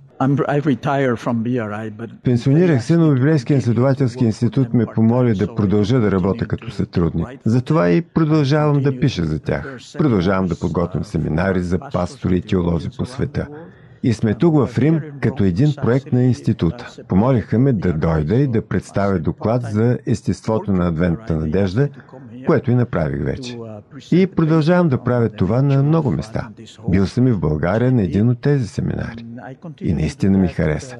Пенсионирах 2.24 2.84
се, 2.84 2.96
но 2.96 3.14
Библейския 3.14 3.56
изследователски 3.56 4.24
институт 4.24 4.74
ме 4.74 4.86
помоли 4.86 5.34
да 5.34 5.54
продължа 5.54 6.00
да 6.00 6.10
работя 6.10 6.46
като 6.46 6.70
сътрудник. 6.70 7.28
Затова 7.44 7.90
и 7.90 8.02
продължавам 8.02 8.82
да 8.82 9.00
пиша 9.00 9.24
за 9.24 9.38
тях. 9.38 9.76
Продължавам 9.98 10.46
да 10.46 10.58
подготвям 10.58 11.04
семинари 11.04 11.60
за 11.60 11.78
пастори 11.92 12.36
и 12.36 12.42
теолози 12.42 12.88
по 12.98 13.06
света. 13.06 13.46
И 14.02 14.12
сме 14.12 14.34
тук 14.34 14.54
в 14.54 14.78
Рим 14.78 15.00
като 15.20 15.44
един 15.44 15.74
проект 15.82 16.12
на 16.12 16.22
института. 16.22 16.96
Помолиха 17.08 17.58
ме 17.58 17.72
да 17.72 17.92
дойда 17.92 18.34
и 18.34 18.46
да 18.46 18.62
представя 18.62 19.18
доклад 19.18 19.62
за 19.62 19.98
естеството 20.06 20.72
на 20.72 20.88
адвентната 20.88 21.36
надежда, 21.36 21.88
което 22.46 22.70
и 22.70 22.74
направих 22.74 23.24
вече. 23.24 23.58
И 24.12 24.26
продължавам 24.26 24.88
да 24.88 25.04
правя 25.04 25.28
това 25.28 25.62
на 25.62 25.82
много 25.82 26.10
места. 26.10 26.48
Бил 26.88 27.06
съм 27.06 27.26
и 27.26 27.32
в 27.32 27.40
България 27.40 27.92
на 27.92 28.02
един 28.02 28.28
от 28.28 28.40
тези 28.40 28.68
семинари. 28.68 29.24
И 29.80 29.92
наистина 29.92 30.38
ми 30.38 30.48
хареса. 30.48 30.96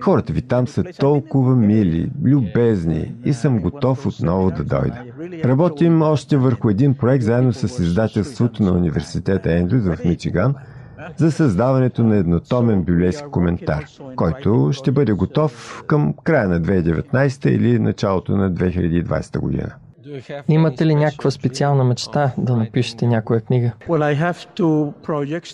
Хората 0.00 0.32
ви 0.32 0.42
там 0.42 0.68
са 0.68 0.84
толкова 0.98 1.56
мили, 1.56 2.10
любезни 2.24 3.14
и 3.24 3.32
съм 3.32 3.58
готов 3.58 4.06
отново 4.06 4.50
да 4.50 4.64
дойда. 4.64 5.02
Работим 5.44 6.02
още 6.02 6.36
върху 6.36 6.70
един 6.70 6.94
проект 6.94 7.24
заедно 7.24 7.52
с 7.52 7.82
издателството 7.82 8.62
на 8.62 8.72
университета 8.72 9.52
Ендрюс 9.52 9.82
в 9.82 10.04
Мичиган– 10.04 10.54
за 11.16 11.32
създаването 11.32 12.04
на 12.04 12.16
еднотомен 12.16 12.82
библейски 12.82 13.26
коментар, 13.30 13.84
който 14.16 14.70
ще 14.72 14.92
бъде 14.92 15.12
готов 15.12 15.82
към 15.86 16.14
края 16.24 16.48
на 16.48 16.60
2019 16.60 17.48
или 17.48 17.78
началото 17.78 18.36
на 18.36 18.52
2020 18.52 19.38
година. 19.38 19.74
Имате 20.48 20.86
ли 20.86 20.94
някаква 20.94 21.30
специална 21.30 21.84
мечта 21.84 22.32
да 22.38 22.56
напишете 22.56 23.06
някоя 23.06 23.40
книга? 23.40 23.72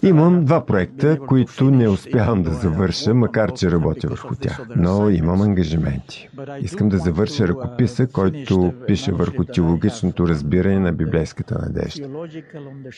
Имам 0.03 0.45
два 0.45 0.67
проекта, 0.67 1.19
които 1.29 1.71
не 1.71 1.89
успявам 1.89 2.43
да 2.43 2.51
завърша, 2.51 3.15
макар 3.15 3.53
че 3.53 3.71
работя 3.71 4.09
върху 4.09 4.35
тях. 4.35 4.67
Но 4.77 5.11
имам 5.11 5.43
ангажименти. 5.43 6.29
Искам 6.61 6.89
да 6.89 6.99
завърша 6.99 7.49
ръкописа, 7.49 8.07
който 8.07 8.73
пише 8.87 9.13
върху 9.13 9.45
теологичното 9.45 10.29
разбиране 10.29 10.79
на 10.79 10.93
библейската 10.93 11.59
надежда. 11.59 12.09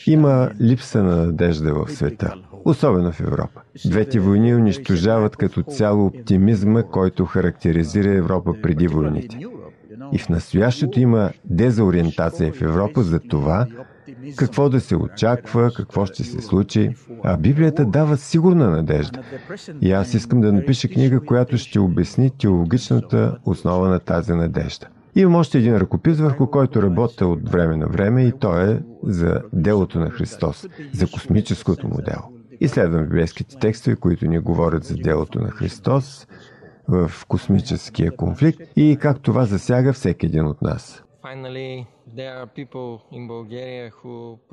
Има 0.07 0.49
липса 0.61 1.03
на 1.03 1.15
надежда 1.25 1.73
в 1.73 1.91
света, 1.91 2.33
особено 2.65 3.11
в 3.11 3.21
Европа. 3.21 3.61
Двете 3.85 4.19
войни 4.19 4.55
унищожават 4.55 5.35
като 5.35 5.63
цяло 5.63 6.05
оптимизма, 6.05 6.83
който 6.83 7.25
характеризира 7.25 8.09
Европа 8.09 8.53
преди 8.61 8.87
войните. 8.87 9.39
И 10.11 10.17
в 10.17 10.29
настоящето 10.29 10.99
има 10.99 11.31
дезориентация 11.45 12.53
в 12.53 12.61
Европа 12.61 13.03
за 13.03 13.19
това, 13.19 13.67
какво 14.35 14.69
да 14.69 14.81
се 14.81 14.95
очаква, 14.95 15.71
какво 15.75 16.05
ще 16.05 16.23
се 16.23 16.41
случи. 16.41 16.95
А 17.23 17.37
Библията 17.37 17.85
дава 17.85 18.17
сигурна 18.17 18.69
надежда. 18.69 19.19
И 19.81 19.91
аз 19.91 20.13
искам 20.13 20.41
да 20.41 20.53
напиша 20.53 20.87
книга, 20.87 21.19
която 21.19 21.57
ще 21.57 21.79
обясни 21.79 22.29
теологичната 22.29 23.37
основа 23.45 23.89
на 23.89 23.99
тази 23.99 24.33
надежда. 24.33 24.87
Имам 25.15 25.35
още 25.35 25.57
един 25.57 25.77
ръкопис, 25.77 26.19
върху 26.19 26.47
който 26.47 26.81
работя 26.81 27.27
от 27.27 27.49
време 27.49 27.75
на 27.75 27.87
време 27.87 28.23
и 28.23 28.31
то 28.31 28.59
е 28.59 28.81
за 29.03 29.41
делото 29.53 29.99
на 29.99 30.09
Христос, 30.09 30.67
за 30.93 31.07
космическото 31.07 31.87
му 31.87 31.95
дело. 31.95 32.23
Изследвам 32.61 33.03
библейските 33.03 33.57
текстове, 33.59 33.95
които 33.95 34.27
ни 34.27 34.39
говорят 34.39 34.83
за 34.83 34.95
делото 34.95 35.39
на 35.39 35.49
Христос, 35.49 36.27
в 36.87 37.11
космическия 37.27 38.15
конфликт 38.15 38.61
и 38.75 38.97
как 39.01 39.21
това 39.21 39.45
засяга 39.45 39.93
всеки 39.93 40.25
един 40.25 40.47
от 40.47 40.61
нас. 40.61 41.03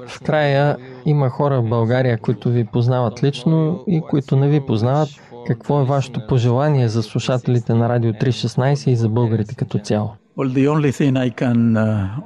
В 0.07 0.21
края 0.25 0.77
има 1.07 1.29
хора 1.29 1.61
в 1.61 1.69
България, 1.69 2.19
които 2.19 2.51
ви 2.51 2.65
познават 2.65 3.23
лично 3.23 3.85
и 3.87 4.01
които 4.01 4.37
не 4.37 4.49
ви 4.49 4.67
познават. 4.67 5.09
Какво 5.47 5.81
е 5.81 5.85
вашето 5.85 6.27
пожелание 6.27 6.89
за 6.89 7.03
слушателите 7.03 7.75
на 7.75 7.89
Радио 7.89 8.13
316 8.13 8.91
и 8.91 8.97
за 8.97 9.09
българите 9.09 9.55
като 9.55 9.79
цяло? 9.79 10.11
Uh, 10.39 12.17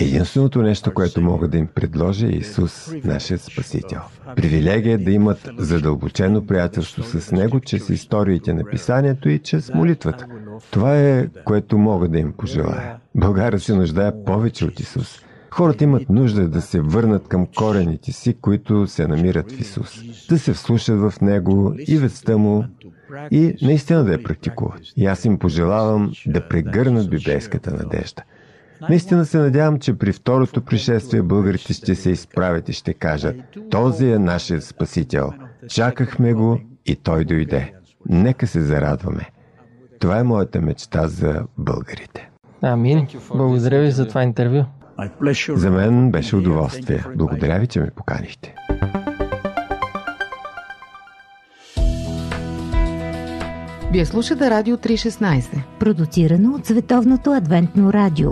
Единственото 0.00 0.62
нещо, 0.62 0.94
което 0.94 1.20
мога 1.20 1.48
да 1.48 1.58
им 1.58 1.66
предложа 1.66 2.26
е 2.26 2.30
Исус, 2.30 2.92
нашият 3.04 3.40
Спасител. 3.40 4.00
Привилегия 4.36 4.94
е 4.94 4.98
да 4.98 5.10
имат 5.10 5.50
задълбочено 5.58 6.46
приятелство 6.46 7.02
с 7.02 7.32
Него 7.32 7.60
чрез 7.60 7.88
историите 7.88 8.54
на 8.54 8.64
Писанието 8.64 9.28
и 9.28 9.38
чрез 9.38 9.74
молитвата. 9.74 10.26
Това 10.70 10.98
е, 10.98 11.28
което 11.44 11.78
мога 11.78 12.08
да 12.08 12.18
им 12.18 12.32
пожелая. 12.32 12.96
България 13.14 13.60
се 13.60 13.74
нуждае 13.74 14.24
повече 14.24 14.64
от 14.64 14.80
Исус. 14.80 15.20
Хората 15.50 15.84
имат 15.84 16.10
нужда 16.10 16.48
да 16.48 16.60
се 16.62 16.80
върнат 16.80 17.28
към 17.28 17.46
корените 17.56 18.12
си, 18.12 18.34
които 18.40 18.86
се 18.86 19.06
намират 19.06 19.52
в 19.52 19.60
Исус. 19.60 20.02
Да 20.28 20.38
се 20.38 20.52
вслушат 20.52 20.98
в 21.00 21.20
Него 21.20 21.74
и 21.88 21.98
вестта 21.98 22.36
Му 22.36 22.64
и 23.30 23.54
наистина 23.62 24.04
да 24.04 24.12
я 24.12 24.22
практикуват. 24.22 24.80
И 24.96 25.06
аз 25.06 25.24
им 25.24 25.38
пожелавам 25.38 26.12
да 26.26 26.48
прегърнат 26.48 27.10
библейската 27.10 27.70
надежда. 27.70 28.22
Наистина 28.88 29.24
се 29.24 29.38
надявам, 29.38 29.78
че 29.78 29.98
при 29.98 30.12
второто 30.12 30.64
пришествие 30.64 31.22
българите 31.22 31.72
ще 31.72 31.94
се 31.94 32.10
изправят 32.10 32.68
и 32.68 32.72
ще 32.72 32.94
кажат 32.94 33.36
Този 33.70 34.10
е 34.10 34.18
нашият 34.18 34.64
Спасител. 34.64 35.32
Чакахме 35.68 36.32
го 36.32 36.60
и 36.86 36.96
той 36.96 37.24
дойде. 37.24 37.72
Нека 38.08 38.46
се 38.46 38.60
зарадваме. 38.60 39.30
Това 39.98 40.18
е 40.18 40.22
моята 40.22 40.60
мечта 40.60 41.08
за 41.08 41.42
българите. 41.58 42.30
Амин. 42.62 43.06
Благодаря 43.34 43.80
ви 43.80 43.90
за 43.90 44.08
това 44.08 44.22
интервю. 44.22 44.64
За 45.48 45.70
мен 45.70 46.10
беше 46.10 46.36
удоволствие. 46.36 47.04
Благодаря 47.16 47.58
ви, 47.58 47.66
че 47.66 47.80
ме 47.80 47.90
поканихте. 47.90 48.54
Вие 53.92 54.06
слушате 54.06 54.50
Радио 54.50 54.76
316. 54.76 55.62
Продуцирано 55.78 56.54
от 56.54 56.66
Световното 56.66 57.32
адвентно 57.32 57.92
радио. 57.92 58.30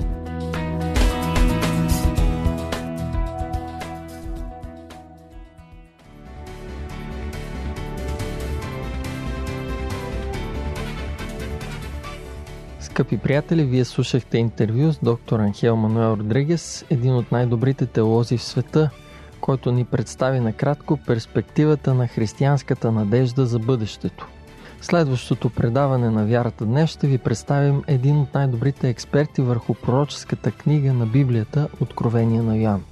Скъпи 12.80 13.18
приятели, 13.18 13.64
вие 13.64 13.84
слушахте 13.84 14.38
интервю 14.38 14.92
с 14.92 14.98
доктор 15.02 15.40
Анхел 15.40 15.76
Мануел 15.76 16.16
Родригес, 16.16 16.84
един 16.90 17.14
от 17.14 17.32
най-добрите 17.32 17.86
теолози 17.86 18.36
в 18.36 18.42
света, 18.42 18.90
който 19.40 19.72
ни 19.72 19.84
представи 19.84 20.40
накратко 20.40 20.98
перспективата 21.06 21.94
на 21.94 22.06
християнската 22.06 22.92
надежда 22.92 23.46
за 23.46 23.58
бъдещето. 23.58 24.28
Следващото 24.80 25.50
предаване 25.50 26.10
на 26.10 26.26
вярата 26.26 26.64
днес 26.64 26.90
ще 26.90 27.06
ви 27.06 27.18
представим 27.18 27.82
един 27.86 28.20
от 28.20 28.34
най-добрите 28.34 28.88
експерти 28.88 29.42
върху 29.42 29.74
пророческата 29.74 30.50
книга 30.50 30.92
на 30.92 31.06
Библията 31.06 31.68
Откровение 31.80 32.42
на 32.42 32.56
Йоан. 32.56 32.84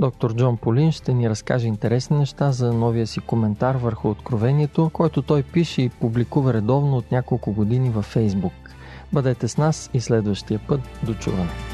Доктор 0.00 0.34
Джон 0.34 0.56
Полин 0.56 0.92
ще 0.92 1.14
ни 1.14 1.30
разкаже 1.30 1.66
интересни 1.66 2.18
неща 2.18 2.52
за 2.52 2.72
новия 2.72 3.06
си 3.06 3.20
коментар 3.20 3.74
върху 3.74 4.10
Откровението, 4.10 4.90
който 4.92 5.22
той 5.22 5.42
пише 5.42 5.82
и 5.82 5.88
публикува 5.88 6.54
редовно 6.54 6.96
от 6.96 7.12
няколко 7.12 7.52
години 7.52 7.90
във 7.90 8.04
Фейсбук. 8.04 8.52
Бъдете 9.12 9.48
с 9.48 9.56
нас 9.56 9.90
и 9.94 10.00
следващия 10.00 10.60
път. 10.68 10.80
До 11.02 11.14
чуване! 11.14 11.73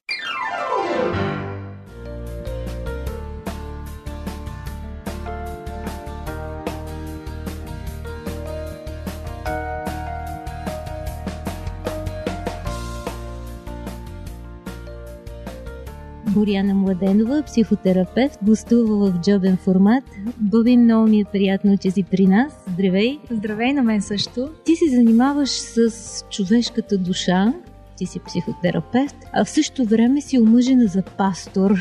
Боряна 16.41 16.73
Младенова, 16.73 17.43
психотерапевт, 17.43 18.39
гостува 18.43 19.11
в 19.11 19.21
джобен 19.21 19.57
формат. 19.57 20.03
Боби, 20.37 20.77
много 20.77 21.07
ми 21.07 21.19
е 21.19 21.25
приятно, 21.31 21.77
че 21.77 21.91
си 21.91 22.03
при 22.03 22.27
нас. 22.27 22.53
Здравей! 22.73 23.19
Здравей 23.31 23.73
на 23.73 23.83
мен 23.83 24.01
също. 24.01 24.49
Ти 24.65 24.75
се 24.75 24.95
занимаваш 24.95 25.49
с 25.49 25.91
човешката 26.29 26.97
душа, 26.97 27.53
ти 27.97 28.05
си 28.05 28.19
психотерапевт, 28.19 29.15
а 29.33 29.45
в 29.45 29.49
същото 29.49 29.85
време 29.85 30.21
си 30.21 30.39
омъжена 30.39 30.87
за 30.87 31.01
пастор, 31.01 31.71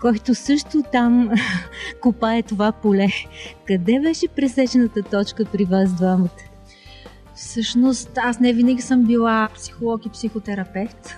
който 0.00 0.34
също 0.34 0.82
там 0.92 1.30
копае 2.00 2.42
това 2.42 2.72
поле. 2.72 3.06
Къде 3.66 4.00
беше 4.00 4.28
пресечената 4.28 5.02
точка 5.02 5.44
при 5.44 5.64
вас 5.64 5.94
двамата? 5.94 6.28
Всъщност, 7.34 8.10
аз 8.16 8.40
не 8.40 8.52
винаги 8.52 8.82
съм 8.82 9.04
била 9.04 9.48
психолог 9.54 10.06
и 10.06 10.10
психотерапевт. 10.10 11.16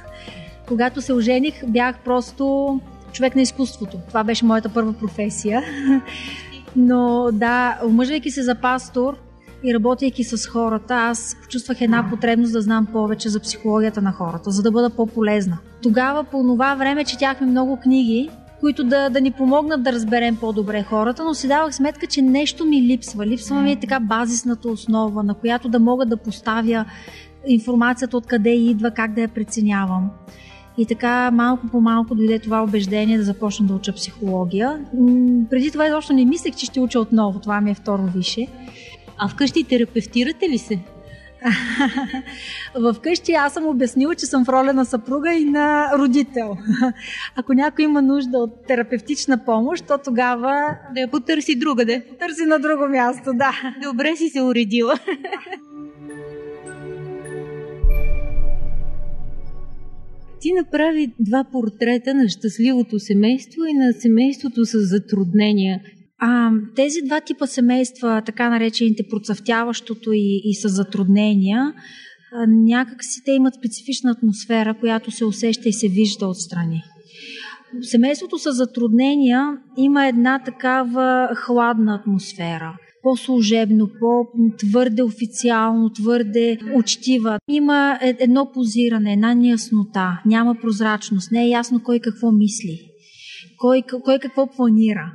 Когато 0.72 1.00
се 1.00 1.12
ожених, 1.12 1.66
бях 1.66 1.98
просто 1.98 2.80
човек 3.12 3.36
на 3.36 3.42
изкуството. 3.42 3.96
Това 4.08 4.24
беше 4.24 4.44
моята 4.44 4.68
първа 4.68 4.92
професия. 4.92 5.62
Но 6.76 7.28
да, 7.32 7.78
омъжвайки 7.84 8.30
се 8.30 8.42
за 8.42 8.54
пастор 8.54 9.16
и 9.64 9.74
работейки 9.74 10.24
с 10.24 10.46
хората, 10.46 10.94
аз 10.94 11.36
почувствах 11.42 11.80
една 11.80 12.06
потребност 12.10 12.52
да 12.52 12.60
знам 12.62 12.86
повече 12.86 13.28
за 13.28 13.40
психологията 13.40 14.02
на 14.02 14.12
хората, 14.12 14.50
за 14.50 14.62
да 14.62 14.70
бъда 14.70 14.90
по-полезна. 14.90 15.58
Тогава, 15.82 16.24
по 16.24 16.42
това 16.42 16.74
време, 16.74 17.04
четяхме 17.04 17.46
много 17.46 17.76
книги, 17.76 18.30
които 18.60 18.84
да, 18.84 19.08
да 19.08 19.20
ни 19.20 19.30
помогнат 19.30 19.82
да 19.82 19.92
разберем 19.92 20.36
по-добре 20.36 20.82
хората, 20.82 21.24
но 21.24 21.34
си 21.34 21.48
давах 21.48 21.74
сметка, 21.74 22.06
че 22.06 22.22
нещо 22.22 22.64
ми 22.64 22.82
липсва. 22.82 23.26
Липсва 23.26 23.62
ми 23.62 23.80
така 23.80 24.00
базисната 24.00 24.68
основа, 24.68 25.22
на 25.22 25.34
която 25.34 25.68
да 25.68 25.78
мога 25.78 26.06
да 26.06 26.16
поставя 26.16 26.84
информацията 27.46 28.16
откъде 28.16 28.50
идва, 28.50 28.90
как 28.90 29.14
да 29.14 29.20
я 29.20 29.28
преценявам. 29.28 30.10
И 30.78 30.86
така 30.86 31.30
малко 31.30 31.66
по 31.66 31.80
малко 31.80 32.14
дойде 32.14 32.38
това 32.38 32.62
убеждение 32.62 33.18
да 33.18 33.24
започна 33.24 33.66
да 33.66 33.74
уча 33.74 33.92
психология. 33.92 34.80
М, 34.94 35.44
преди 35.50 35.70
това 35.70 35.86
изобщо 35.86 36.12
не 36.12 36.24
мислех, 36.24 36.56
че 36.56 36.66
ще 36.66 36.80
уча 36.80 37.00
отново. 37.00 37.40
Това 37.40 37.60
ми 37.60 37.70
е 37.70 37.74
второ 37.74 38.02
више. 38.02 38.46
А 39.18 39.28
вкъщи 39.28 39.64
терапевтирате 39.64 40.48
ли 40.48 40.58
се? 40.58 40.78
Вкъщи 42.94 43.32
аз 43.32 43.52
съм 43.52 43.66
обяснила, 43.66 44.14
че 44.14 44.26
съм 44.26 44.44
в 44.44 44.48
роля 44.48 44.72
на 44.72 44.84
съпруга 44.84 45.32
и 45.32 45.44
на 45.44 45.90
родител. 45.98 46.56
Ако 47.36 47.54
някой 47.54 47.84
има 47.84 48.02
нужда 48.02 48.38
от 48.38 48.66
терапевтична 48.66 49.44
помощ, 49.44 49.86
то 49.86 49.98
тогава 50.04 50.76
Да 50.94 51.00
я 51.00 51.10
потърси 51.10 51.58
другаде. 51.58 52.02
търси 52.20 52.46
на 52.46 52.58
друго 52.58 52.88
място, 52.88 53.30
да. 53.34 53.52
Добре 53.82 54.16
си 54.16 54.28
се 54.28 54.42
уредила. 54.42 54.94
Ти 60.42 60.52
направи 60.52 61.14
два 61.20 61.44
портрета 61.52 62.14
на 62.14 62.28
щастливото 62.28 62.98
семейство 62.98 63.64
и 63.64 63.72
на 63.72 63.92
семейството 63.92 64.64
с 64.64 64.78
затруднения. 64.78 65.80
А, 66.18 66.50
тези 66.76 66.98
два 67.06 67.20
типа 67.20 67.46
семейства, 67.46 68.22
така 68.26 68.50
наречените 68.50 69.02
процъфтяващото 69.10 70.12
и, 70.12 70.42
и 70.44 70.54
с 70.54 70.68
затруднения, 70.68 71.72
някак 72.48 73.04
си 73.04 73.22
те 73.24 73.32
имат 73.32 73.54
специфична 73.54 74.10
атмосфера, 74.10 74.74
която 74.80 75.10
се 75.10 75.24
усеща 75.24 75.68
и 75.68 75.72
се 75.72 75.88
вижда 75.88 76.26
отстрани. 76.26 76.82
Семейството 77.82 78.38
с 78.38 78.52
затруднения 78.52 79.56
има 79.76 80.06
една 80.06 80.38
такава 80.44 81.28
хладна 81.36 81.94
атмосфера 81.94 82.76
по-служебно, 83.02 83.88
по-твърде 84.00 85.02
официално, 85.02 85.90
твърде 85.90 86.58
учтива. 86.74 87.38
Има 87.48 87.98
е- 88.02 88.16
едно 88.18 88.50
позиране, 88.54 89.12
една 89.12 89.34
неяснота, 89.34 90.20
няма 90.26 90.54
прозрачност, 90.54 91.32
не 91.32 91.44
е 91.44 91.48
ясно 91.48 91.82
кой 91.82 92.00
какво 92.00 92.32
мисли, 92.32 92.80
кой, 93.58 93.82
кой 94.04 94.18
какво 94.18 94.46
планира. 94.46 95.12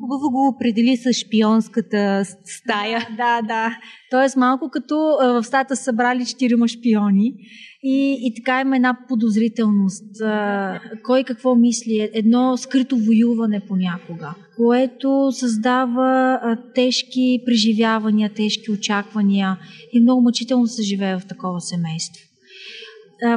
Хубаво 0.00 0.30
го 0.30 0.48
определи 0.48 0.96
с 0.96 1.12
шпионската 1.12 2.24
стая. 2.44 3.08
Да, 3.16 3.42
да. 3.42 3.78
Тоест 4.10 4.36
малко 4.36 4.70
като 4.72 4.94
в 5.20 5.44
стата 5.44 5.76
са 5.76 5.84
събрали 5.84 6.26
четирима 6.26 6.68
шпиони 6.68 7.34
и, 7.82 8.18
и 8.22 8.34
така 8.34 8.60
има 8.60 8.76
една 8.76 8.98
подозрителност. 9.08 10.20
А, 10.20 10.80
кой 11.04 11.24
какво 11.24 11.54
мисли? 11.54 12.10
Едно 12.12 12.56
скрито 12.56 12.96
воюване 12.96 13.60
понякога, 13.68 14.34
което 14.56 15.28
създава 15.32 16.40
а, 16.42 16.58
тежки 16.74 17.42
преживявания, 17.46 18.30
тежки 18.34 18.70
очаквания 18.70 19.58
и 19.92 20.00
много 20.00 20.22
мъчително 20.22 20.66
се 20.66 20.82
живее 20.82 21.18
в 21.18 21.26
такова 21.26 21.60
семейство 21.60 22.28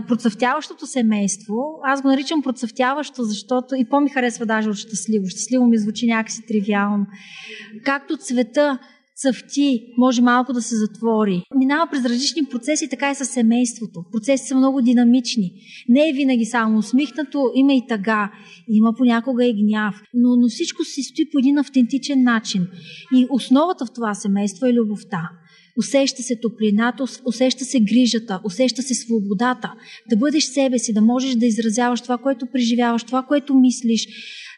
процъфтяващото 0.07 0.87
семейство, 0.87 1.79
аз 1.83 2.01
го 2.01 2.07
наричам 2.07 2.41
процъфтяващо, 2.41 3.23
защото 3.23 3.75
и 3.75 3.85
по-ми 3.85 4.09
харесва 4.09 4.45
даже 4.45 4.69
от 4.69 4.75
щастливо. 4.75 5.25
Щастливо 5.29 5.65
ми 5.65 5.77
звучи 5.77 6.07
някакси 6.07 6.41
тривиално. 6.47 7.05
Както 7.85 8.17
цвета 8.17 8.79
цъфти, 9.15 9.81
може 9.97 10.21
малко 10.21 10.53
да 10.53 10.61
се 10.61 10.75
затвори. 10.75 11.43
Минава 11.55 11.87
през 11.91 12.05
различни 12.05 12.45
процеси, 12.45 12.89
така 12.89 13.11
и 13.11 13.15
с 13.15 13.25
семейството. 13.25 14.03
Процеси 14.11 14.47
са 14.47 14.55
много 14.55 14.81
динамични. 14.81 15.51
Не 15.89 16.09
е 16.09 16.13
винаги 16.13 16.45
само 16.45 16.77
усмихнато, 16.77 17.51
има 17.55 17.73
и 17.73 17.87
тъга, 17.87 18.31
има 18.69 18.93
понякога 18.97 19.45
и 19.45 19.53
гняв, 19.63 20.01
но, 20.13 20.35
но 20.35 20.47
всичко 20.47 20.83
се 20.83 21.03
стои 21.03 21.29
по 21.31 21.39
един 21.39 21.57
автентичен 21.57 22.23
начин. 22.23 22.67
И 23.15 23.27
основата 23.29 23.85
в 23.85 23.93
това 23.93 24.13
семейство 24.13 24.65
е 24.65 24.73
любовта. 24.73 25.29
Усеща 25.77 26.23
се 26.23 26.35
топлината, 26.35 27.03
усеща 27.25 27.65
се 27.65 27.79
грижата, 27.79 28.41
усеща 28.45 28.81
се 28.81 28.93
свободата. 28.93 29.73
Да 30.09 30.17
бъдеш 30.17 30.43
себе 30.43 30.79
си, 30.79 30.93
да 30.93 31.01
можеш 31.01 31.35
да 31.35 31.45
изразяваш 31.45 32.01
това, 32.01 32.17
което 32.17 32.45
преживяваш, 32.45 33.03
това, 33.03 33.23
което 33.23 33.55
мислиш, 33.55 34.07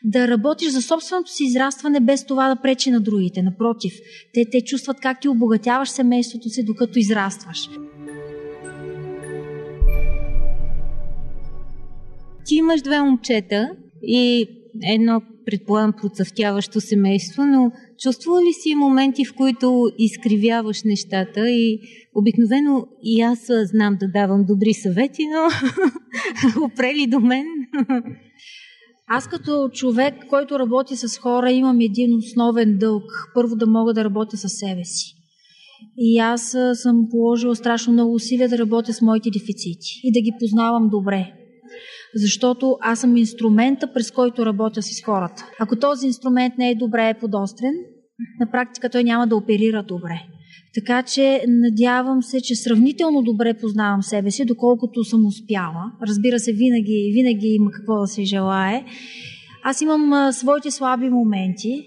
да 0.03 0.27
работиш 0.27 0.69
за 0.69 0.81
собственото 0.81 1.31
си 1.31 1.43
израстване 1.43 1.99
без 1.99 2.25
това 2.25 2.49
да 2.49 2.61
пречи 2.61 2.91
на 2.91 3.01
другите. 3.01 3.41
Напротив, 3.41 3.93
те, 4.33 4.45
те 4.51 4.61
чувстват 4.61 4.99
как 4.99 5.21
ти 5.21 5.27
обогатяваш 5.27 5.89
семейството 5.89 6.49
си, 6.49 6.65
докато 6.65 6.99
израстваш. 6.99 7.69
Ти 12.45 12.55
имаш 12.55 12.81
две 12.81 13.01
момчета 13.01 13.69
и 14.01 14.47
едно, 14.83 15.21
предполагам, 15.45 15.93
процъфтяващо 16.01 16.81
семейство, 16.81 17.45
но 17.45 17.71
чувствала 17.99 18.41
ли 18.41 18.53
си 18.53 18.75
моменти, 18.75 19.25
в 19.25 19.33
които 19.35 19.91
изкривяваш 19.97 20.83
нещата 20.83 21.49
и 21.49 21.79
обикновено 22.15 22.87
и 23.03 23.21
аз 23.21 23.39
знам 23.49 23.97
да 23.99 24.07
давам 24.07 24.45
добри 24.45 24.73
съвети, 24.73 25.25
но 25.27 25.47
опрели 26.65 27.07
до 27.07 27.19
мен. 27.19 27.45
Аз 29.07 29.27
като 29.27 29.69
човек, 29.73 30.13
който 30.29 30.59
работи 30.59 30.95
с 30.95 31.17
хора, 31.17 31.51
имам 31.51 31.79
един 31.79 32.17
основен 32.17 32.77
дълг. 32.77 33.03
Първо 33.33 33.55
да 33.55 33.67
мога 33.67 33.93
да 33.93 34.03
работя 34.03 34.37
със 34.37 34.51
себе 34.53 34.83
си. 34.83 35.15
И 35.97 36.19
аз 36.19 36.55
съм 36.73 37.07
положила 37.11 37.55
страшно 37.55 37.93
много 37.93 38.13
усилия 38.13 38.49
да 38.49 38.57
работя 38.57 38.93
с 38.93 39.01
моите 39.01 39.29
дефицити 39.29 40.01
и 40.03 40.11
да 40.11 40.21
ги 40.21 40.31
познавам 40.39 40.89
добре 40.89 41.33
защото 42.15 42.77
аз 42.81 42.99
съм 42.99 43.17
инструмента, 43.17 43.93
през 43.93 44.11
който 44.11 44.45
работя 44.45 44.81
с 44.81 45.03
хората. 45.05 45.49
Ако 45.59 45.75
този 45.75 46.07
инструмент 46.07 46.53
не 46.57 46.69
е 46.69 46.75
добре 46.75 47.13
подострен, 47.19 47.73
на 48.39 48.51
практика 48.51 48.89
той 48.89 49.03
няма 49.03 49.27
да 49.27 49.35
оперира 49.35 49.83
добре. 49.83 50.21
Така 50.73 51.03
че 51.03 51.45
надявам 51.47 52.23
се, 52.23 52.41
че 52.41 52.55
сравнително 52.55 53.21
добре 53.21 53.53
познавам 53.53 54.03
себе 54.03 54.31
си, 54.31 54.45
доколкото 54.45 55.03
съм 55.03 55.25
успяла. 55.25 55.91
Разбира 56.07 56.39
се, 56.39 56.53
винаги, 56.53 57.11
винаги 57.13 57.47
има 57.47 57.71
какво 57.71 57.99
да 57.99 58.07
се 58.07 58.23
желае. 58.23 58.85
Аз 59.63 59.81
имам 59.81 60.31
своите 60.33 60.71
слаби 60.71 61.09
моменти, 61.09 61.85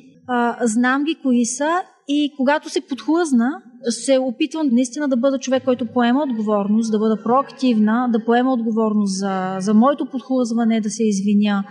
знам 0.63 1.05
ги 1.05 1.17
кои 1.23 1.45
са 1.45 1.71
и 2.09 2.33
когато 2.37 2.71
се 2.71 2.81
подхлъзна, 2.81 3.51
се 3.89 4.19
опитвам 4.19 4.69
наистина 4.73 5.09
да 5.09 5.17
бъда 5.17 5.39
човек, 5.39 5.65
който 5.65 5.87
поема 5.87 6.23
отговорност, 6.23 6.93
да 6.93 6.99
бъда 6.99 7.23
проактивна, 7.23 8.09
да 8.13 8.25
поема 8.25 8.53
отговорност 8.53 9.19
за, 9.19 9.57
за 9.61 9.75
моето 9.75 10.07
подхлъзване, 10.07 10.81
да 10.81 10.91
се 10.91 11.05
извиня, 11.05 11.65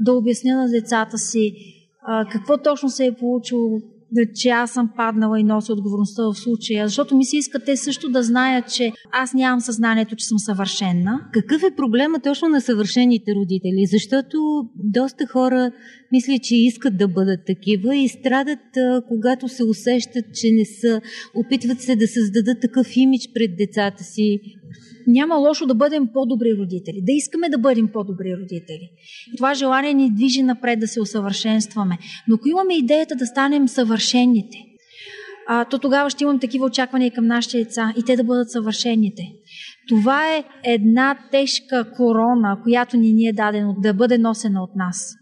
да 0.00 0.12
обясня 0.12 0.56
на 0.56 0.68
децата 0.68 1.18
си 1.18 1.52
какво 2.32 2.58
точно 2.58 2.90
се 2.90 3.06
е 3.06 3.14
получило, 3.14 3.80
че 4.34 4.48
аз 4.48 4.70
съм 4.70 4.90
паднала 4.96 5.40
и 5.40 5.44
нося 5.44 5.72
отговорността 5.72 6.22
в 6.22 6.34
случая, 6.34 6.88
защото 6.88 7.16
ми 7.16 7.24
се 7.24 7.36
иска 7.36 7.58
те 7.64 7.76
също 7.76 8.08
да 8.08 8.22
знаят, 8.22 8.72
че 8.72 8.92
аз 9.12 9.34
нямам 9.34 9.60
съзнанието, 9.60 10.16
че 10.16 10.26
съм 10.26 10.38
съвършенна. 10.38 11.20
Какъв 11.32 11.62
е 11.62 11.76
проблема 11.76 12.20
точно 12.20 12.48
на 12.48 12.60
съвършените 12.60 13.34
родители? 13.34 13.86
Защото 13.86 14.38
доста 14.74 15.26
хора 15.26 15.70
мислят, 16.12 16.42
че 16.42 16.56
искат 16.56 16.96
да 16.96 17.08
бъдат 17.08 17.40
такива 17.46 17.96
и 17.96 18.08
страдат, 18.08 18.58
когато 19.08 19.48
се 19.48 19.64
усещат, 19.64 20.24
че 20.34 20.48
не 20.52 20.64
са. 20.64 21.00
Опитват 21.34 21.80
се 21.80 21.96
да 21.96 22.08
създадат 22.08 22.60
такъв 22.60 22.96
имидж 22.96 23.28
пред 23.34 23.56
децата 23.56 24.04
си, 24.04 24.40
няма 25.06 25.34
лошо 25.34 25.66
да 25.66 25.74
бъдем 25.74 26.08
по-добри 26.14 26.54
родители, 26.58 27.02
да 27.02 27.12
искаме 27.12 27.48
да 27.48 27.58
бъдем 27.58 27.88
по-добри 27.92 28.36
родители. 28.36 28.90
Това 29.36 29.54
желание 29.54 29.94
ни 29.94 30.14
движи 30.14 30.42
напред 30.42 30.80
да 30.80 30.88
се 30.88 31.00
усъвършенстваме. 31.00 31.98
Но 32.28 32.34
ако 32.34 32.48
имаме 32.48 32.74
идеята 32.76 33.16
да 33.16 33.26
станем 33.26 33.68
съвършените, 33.68 34.58
то 35.70 35.78
тогава 35.78 36.10
ще 36.10 36.24
имам 36.24 36.40
такива 36.40 36.66
очаквания 36.66 37.10
към 37.10 37.26
нашите 37.26 37.58
деца 37.58 37.92
и 37.98 38.04
те 38.04 38.16
да 38.16 38.24
бъдат 38.24 38.50
съвършените. 38.50 39.22
Това 39.88 40.36
е 40.36 40.44
една 40.64 41.18
тежка 41.30 41.92
корона, 41.96 42.58
която 42.62 42.96
ни, 42.96 43.12
ни 43.12 43.26
е 43.26 43.32
дадено 43.32 43.74
да 43.78 43.94
бъде 43.94 44.18
носена 44.18 44.62
от 44.62 44.76
нас. 44.76 45.14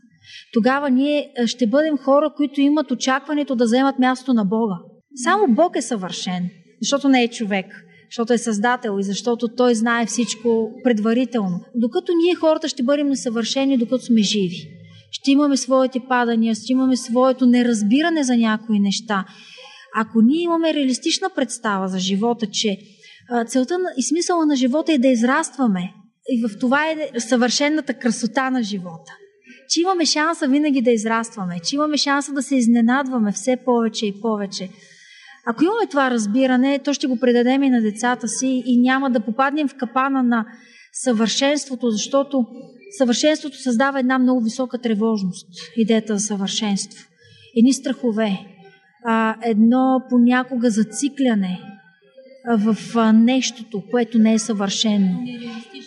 Тогава 0.53 0.91
ние 0.91 1.33
ще 1.47 1.67
бъдем 1.67 1.99
хора, 1.99 2.33
които 2.37 2.61
имат 2.61 2.91
очакването 2.91 3.55
да 3.55 3.65
вземат 3.65 3.99
място 3.99 4.35
на 4.35 4.45
Бога. 4.45 4.75
Само 5.15 5.55
Бог 5.55 5.77
е 5.77 5.83
съвършен, 5.83 6.51
защото 6.83 7.09
не 7.09 7.23
е 7.23 7.29
човек 7.29 7.67
защото 8.11 8.33
е 8.33 8.39
създател 8.39 8.97
и 9.01 9.03
защото 9.03 9.49
той 9.49 9.75
знае 9.75 10.07
всичко 10.07 10.73
предварително. 10.85 11.61
Докато 11.75 12.13
ние 12.13 12.35
хората 12.35 12.69
ще 12.69 12.83
бъдем 12.83 13.09
несъвършени, 13.09 13.79
докато 13.79 14.05
сме 14.05 14.23
живи. 14.23 14.69
Ще 15.11 15.31
имаме 15.31 15.57
своите 15.57 16.01
падания, 16.09 16.55
ще 16.55 16.73
имаме 16.73 16.97
своето 16.97 17.47
неразбиране 17.47 18.25
за 18.25 18.37
някои 18.37 18.81
неща. 18.81 19.25
Ако 19.97 20.23
ние 20.23 20.43
имаме 20.43 20.75
реалистична 20.75 21.31
представа 21.35 21.89
за 21.89 21.99
живота, 21.99 22.47
че 22.47 22.79
целта 23.47 23.79
и 23.97 24.03
смисъла 24.03 24.47
на 24.47 24.57
живота 24.57 24.93
е 24.93 24.99
да 24.99 25.09
израстваме, 25.09 25.95
и 26.31 26.49
в 26.49 26.59
това 26.59 26.91
е 26.91 27.21
съвършената 27.21 27.95
красота 27.95 28.51
на 28.51 28.63
живота. 28.63 29.13
Че 29.69 29.81
имаме 29.81 30.07
шанса 30.07 30.49
винаги 30.49 30.83
да 30.83 30.91
израстваме, 30.91 31.61
че 31.65 31.77
имаме 31.77 31.97
шанса 31.97 32.33
да 32.33 32.43
се 32.43 32.57
изненадваме 32.57 33.33
все 33.33 33.57
повече 33.65 34.07
и 34.07 34.21
повече. 34.21 34.69
Ако 35.47 35.65
имаме 35.65 35.87
това 35.91 36.11
разбиране, 36.11 36.79
то 36.85 36.95
ще 36.95 37.07
го 37.07 37.21
предадем 37.21 37.63
и 37.63 37.71
на 37.71 37.83
децата 37.83 38.29
си 38.29 38.63
и 38.67 38.81
няма 38.81 39.11
да 39.11 39.21
попаднем 39.21 39.69
в 39.69 39.75
капана 39.75 40.23
на 40.23 40.47
съвършенството, 40.93 41.91
защото 41.91 42.47
съвършенството 42.99 43.57
създава 43.57 44.01
една 44.01 44.19
много 44.19 44.41
висока 44.41 44.79
тревожност, 44.79 45.49
идеята 45.77 46.19
за 46.19 46.27
съвършенство. 46.27 47.07
Едни 47.57 47.73
страхове, 47.73 48.39
едно 49.43 50.03
понякога 50.11 50.71
зацикляне 50.71 51.61
в 52.59 52.77
нещото, 53.13 53.83
което 53.91 54.19
не 54.19 54.33
е 54.35 54.39
съвършено. 54.39 55.19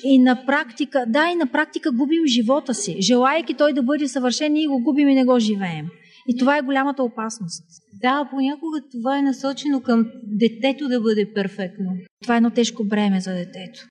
И 0.03 0.19
на 0.19 0.45
практика, 0.45 1.05
да, 1.07 1.29
и 1.29 1.35
на 1.35 1.47
практика 1.47 1.91
губим 1.91 2.27
живота 2.27 2.73
си. 2.73 2.97
Желайки 2.99 3.53
той 3.53 3.73
да 3.73 3.83
бъде 3.83 4.07
съвършен, 4.07 4.53
ние 4.53 4.67
го 4.67 4.83
губим 4.83 5.09
и 5.09 5.15
не 5.15 5.25
го 5.25 5.39
живеем. 5.39 5.85
И 6.27 6.37
това 6.37 6.57
е 6.57 6.61
голямата 6.61 7.03
опасност. 7.03 7.63
Да, 8.01 8.27
понякога 8.31 8.81
това 8.91 9.17
е 9.17 9.21
насочено 9.21 9.81
към 9.81 10.05
детето 10.23 10.87
да 10.87 11.01
бъде 11.01 11.33
перфектно. 11.33 11.91
Това 12.21 12.35
е 12.35 12.37
едно 12.37 12.49
тежко 12.49 12.83
бреме 12.83 13.21
за 13.21 13.33
детето. 13.33 13.87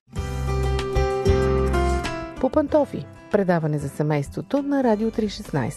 По 2.41 2.49
пантофи. 2.49 3.05
Предаване 3.31 3.79
за 3.79 3.89
семейството 3.89 4.61
на 4.61 4.83
Радио 4.83 5.11
316. 5.11 5.73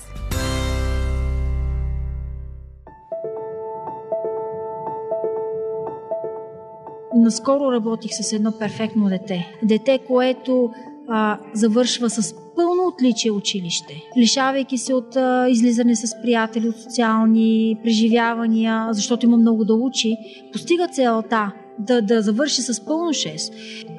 Наскоро 7.14 7.72
работих 7.72 8.10
с 8.20 8.32
едно 8.32 8.58
перфектно 8.58 9.08
дете. 9.08 9.58
Дете, 9.62 9.98
което 10.06 10.70
а, 11.08 11.38
завършва 11.54 12.10
с 12.10 12.34
пълно 12.56 12.86
отличие 12.86 13.30
училище, 13.30 14.02
лишавайки 14.18 14.78
се 14.78 14.94
от 14.94 15.16
а, 15.16 15.48
излизане 15.48 15.96
с 15.96 16.22
приятели, 16.22 16.68
от 16.68 16.76
социални 16.76 17.78
преживявания, 17.82 18.88
защото 18.90 19.26
има 19.26 19.36
много 19.36 19.64
да 19.64 19.74
учи, 19.74 20.16
постига 20.52 20.88
целта 20.88 21.52
да, 21.78 22.02
да 22.02 22.22
завърши 22.22 22.62
с 22.62 22.84
пълно 22.84 23.10
6. 23.10 23.52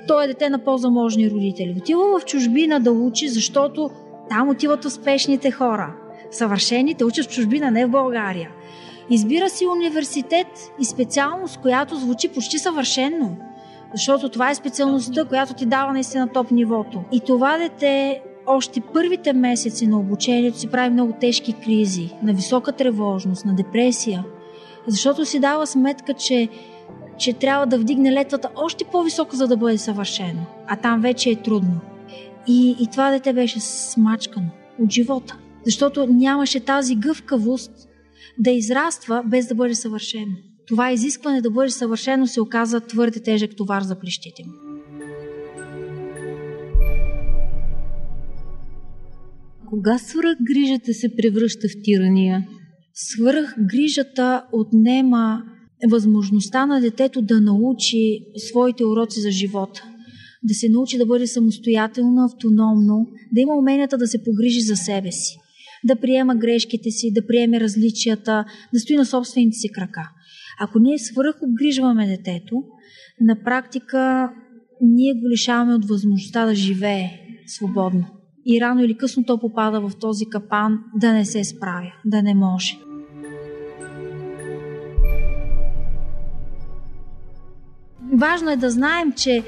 Той 0.08 0.24
е 0.24 0.28
дете 0.28 0.50
на 0.50 0.60
по-заможни 0.60 1.32
родители. 1.32 1.76
Отива 1.78 2.20
в 2.20 2.26
чужбина 2.26 2.80
да 2.80 2.92
учи, 2.92 3.30
защото 3.30 3.90
там 4.30 4.50
отиват 4.50 4.86
успешните 4.86 5.52
хора. 5.52 5.96
Съвършените 6.32 7.06
учат 7.06 7.26
в 7.26 7.30
чужбина, 7.30 7.72
не 7.72 7.86
в 7.86 7.90
България. 7.90 8.50
Избира 9.10 9.50
си 9.50 9.68
университет 9.68 10.48
и 10.80 10.86
специалност, 10.86 11.58
която 11.62 11.96
звучи 11.96 12.30
почти 12.30 12.60
съвършенно. 12.60 13.38
Защото 13.94 14.30
това 14.30 14.50
е 14.50 14.56
специалността, 14.56 15.26
която 15.26 15.54
ти 15.54 15.66
дава 15.66 15.94
наистина 15.94 16.28
топ 16.28 16.52
нивото. 16.52 17.04
И 17.12 17.20
това 17.20 17.58
дете 17.58 18.22
още 18.48 18.82
първите 18.94 19.34
месеци 19.34 19.88
на 19.88 20.00
обучението 20.00 20.58
си 20.58 20.68
прави 20.68 20.90
много 20.90 21.14
тежки 21.20 21.54
кризи, 21.54 22.10
на 22.24 22.34
висока 22.34 22.72
тревожност, 22.72 23.46
на 23.46 23.56
депресия, 23.56 24.26
защото 24.88 25.26
си 25.26 25.40
дава 25.40 25.68
сметка, 25.68 26.14
че, 26.14 26.50
че 27.18 27.34
трябва 27.34 27.66
да 27.66 27.80
вдигне 27.80 28.12
летвата 28.12 28.50
още 28.56 28.86
по-високо, 28.92 29.36
за 29.36 29.48
да 29.48 29.58
бъде 29.58 29.78
съвършено. 29.78 30.42
А 30.68 30.76
там 30.76 31.02
вече 31.02 31.30
е 31.30 31.36
трудно. 31.36 31.80
И, 32.48 32.76
и 32.80 32.88
това 32.92 33.12
дете 33.12 33.34
беше 33.34 33.60
смачкано 33.60 34.50
от 34.80 34.92
живота, 34.92 35.38
защото 35.66 36.08
нямаше 36.08 36.60
тази 36.60 36.96
гъвкавост 36.96 37.72
да 38.40 38.52
израства 38.52 39.24
без 39.26 39.48
да 39.48 39.56
бъде 39.56 39.76
съвършено. 39.76 40.36
Това 40.68 40.92
изискване 40.92 41.42
да 41.42 41.52
бъде 41.52 41.70
съвършено 41.70 42.28
се 42.28 42.42
оказа 42.42 42.80
твърде 42.80 43.24
тежък 43.24 43.56
товар 43.58 43.82
за 43.82 44.00
плещите 44.00 44.44
му. 44.46 44.67
Кога 49.70 49.98
свръх 49.98 50.38
грижата 50.42 50.94
се 50.94 51.16
превръща 51.16 51.68
в 51.68 51.82
тирания? 51.84 52.48
Свръх 52.94 53.56
грижата 53.60 54.44
отнема 54.52 55.44
възможността 55.90 56.66
на 56.66 56.82
детето 56.82 57.22
да 57.22 57.42
научи 57.42 58.20
своите 58.38 58.86
уроци 58.86 59.22
за 59.22 59.32
живота. 59.32 59.84
Да 60.44 60.54
се 60.54 60.70
научи 60.70 60.98
да 60.98 61.06
бъде 61.06 61.28
самостоятелно, 61.28 62.26
автономно, 62.26 63.08
да 63.34 63.42
има 63.42 63.58
уменията 63.58 63.98
да 63.98 64.08
се 64.08 64.24
погрижи 64.24 64.62
за 64.62 64.76
себе 64.76 65.12
си, 65.12 65.38
да 65.84 65.96
приема 65.96 66.36
грешките 66.36 66.92
си, 66.92 67.14
да 67.14 67.28
приеме 67.28 67.60
различията, 67.60 68.46
да 68.74 68.80
стои 68.80 68.96
на 68.96 69.06
собствените 69.06 69.58
си 69.58 69.70
крака. 69.72 70.10
Ако 70.60 70.80
ние 70.80 71.00
свръх 71.00 71.36
обгрижваме 71.42 72.08
детето, 72.08 72.64
на 73.22 73.44
практика 73.44 74.32
ние 74.82 75.14
го 75.14 75.30
лишаваме 75.30 75.76
от 75.76 75.86
възможността 75.86 76.46
да 76.46 76.56
живее 76.56 77.10
свободно. 77.48 78.17
И 78.50 78.62
рано 78.62 78.84
или 78.84 78.98
късно 78.98 79.24
то 79.26 79.38
попада 79.38 79.82
в 79.82 79.92
този 80.00 80.26
капан 80.26 80.80
да 80.96 81.14
не 81.14 81.26
се 81.26 81.44
справя, 81.44 81.94
да 82.06 82.22
не 82.22 82.34
може. 82.34 82.78
Важно 88.14 88.52
е 88.52 88.56
да 88.56 88.72
знаем, 88.72 89.12
че 89.12 89.44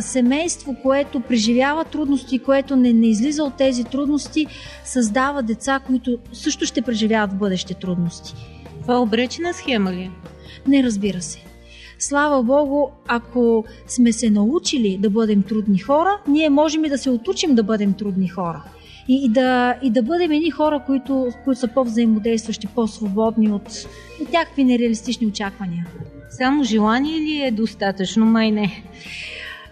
семейство, 0.00 0.76
което 0.82 1.20
преживява 1.20 1.84
трудности, 1.84 2.38
което 2.38 2.76
не, 2.76 2.92
не 2.92 3.06
излиза 3.06 3.44
от 3.44 3.56
тези 3.56 3.84
трудности, 3.84 4.46
създава 4.84 5.42
деца, 5.42 5.80
които 5.86 6.18
също 6.32 6.66
ще 6.66 6.82
преживяват 6.82 7.32
в 7.32 7.38
бъдеще 7.38 7.74
трудности. 7.74 8.34
Това 8.82 9.00
обречена 9.00 9.54
схема 9.54 9.92
ли? 9.92 10.10
Не 10.66 10.82
разбира 10.82 11.22
се. 11.22 11.53
Слава 12.08 12.42
Богу, 12.42 12.90
ако 13.08 13.64
сме 13.86 14.12
се 14.12 14.30
научили 14.30 14.98
да 15.00 15.10
бъдем 15.10 15.42
трудни 15.42 15.78
хора, 15.78 16.18
ние 16.28 16.50
можем 16.50 16.84
и 16.84 16.88
да 16.88 16.98
се 16.98 17.10
отучим 17.10 17.54
да 17.54 17.62
бъдем 17.62 17.92
трудни 17.94 18.28
хора. 18.28 18.64
И, 19.08 19.24
и, 19.24 19.28
да, 19.28 19.74
и 19.82 19.90
да 19.90 20.02
бъдем 20.02 20.30
едни 20.30 20.50
хора, 20.50 20.82
които, 20.86 21.28
които 21.44 21.60
са 21.60 21.68
по-взаимодействащи, 21.68 22.66
по-свободни 22.66 23.52
от, 23.52 23.68
от 24.22 24.32
някакви 24.32 24.64
нереалистични 24.64 25.26
очаквания. 25.26 25.86
Само 26.30 26.64
желание 26.64 27.20
ли 27.20 27.42
е 27.42 27.50
достатъчно? 27.50 28.26
Май 28.26 28.50
не. 28.50 28.84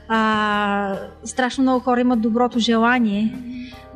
А, 0.08 0.98
страшно 1.24 1.62
много 1.62 1.80
хора 1.80 2.00
имат 2.00 2.20
доброто 2.20 2.58
желание, 2.58 3.34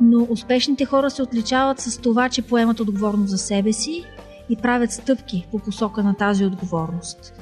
но 0.01 0.27
успешните 0.29 0.85
хора 0.85 1.09
се 1.09 1.23
отличават 1.23 1.79
с 1.79 1.97
това, 1.97 2.29
че 2.29 2.41
поемат 2.41 2.79
отговорност 2.79 3.29
за 3.29 3.37
себе 3.37 3.73
си 3.73 4.03
и 4.49 4.55
правят 4.55 4.91
стъпки 4.91 5.47
по 5.51 5.59
посока 5.59 6.03
на 6.03 6.13
тази 6.13 6.45
отговорност. 6.45 7.33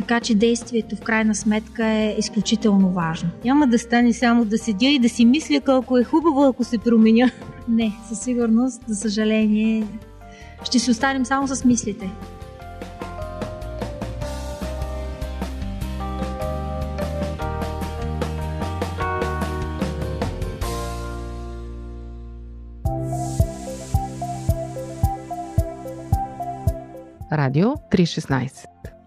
Така 0.00 0.20
че 0.20 0.34
действието 0.34 0.96
в 0.96 1.00
крайна 1.00 1.34
сметка 1.34 1.86
е 1.86 2.14
изключително 2.18 2.90
важно. 2.90 3.30
Няма 3.44 3.66
да 3.66 3.78
стане 3.78 4.12
само 4.12 4.44
да 4.44 4.58
седя 4.58 4.86
и 4.86 4.98
да 4.98 5.08
си 5.08 5.24
мисля 5.24 5.60
колко 5.60 5.98
е 5.98 6.04
хубаво, 6.04 6.44
ако 6.44 6.64
се 6.64 6.78
променя. 6.78 7.30
Не, 7.68 7.92
със 8.08 8.20
сигурност, 8.20 8.82
за 8.86 8.94
съжаление, 8.94 9.86
ще 10.64 10.78
си 10.78 10.90
останем 10.90 11.24
само 11.26 11.48
с 11.48 11.64
мислите. 11.64 12.10
Радио 27.32 27.66
316 27.68 28.79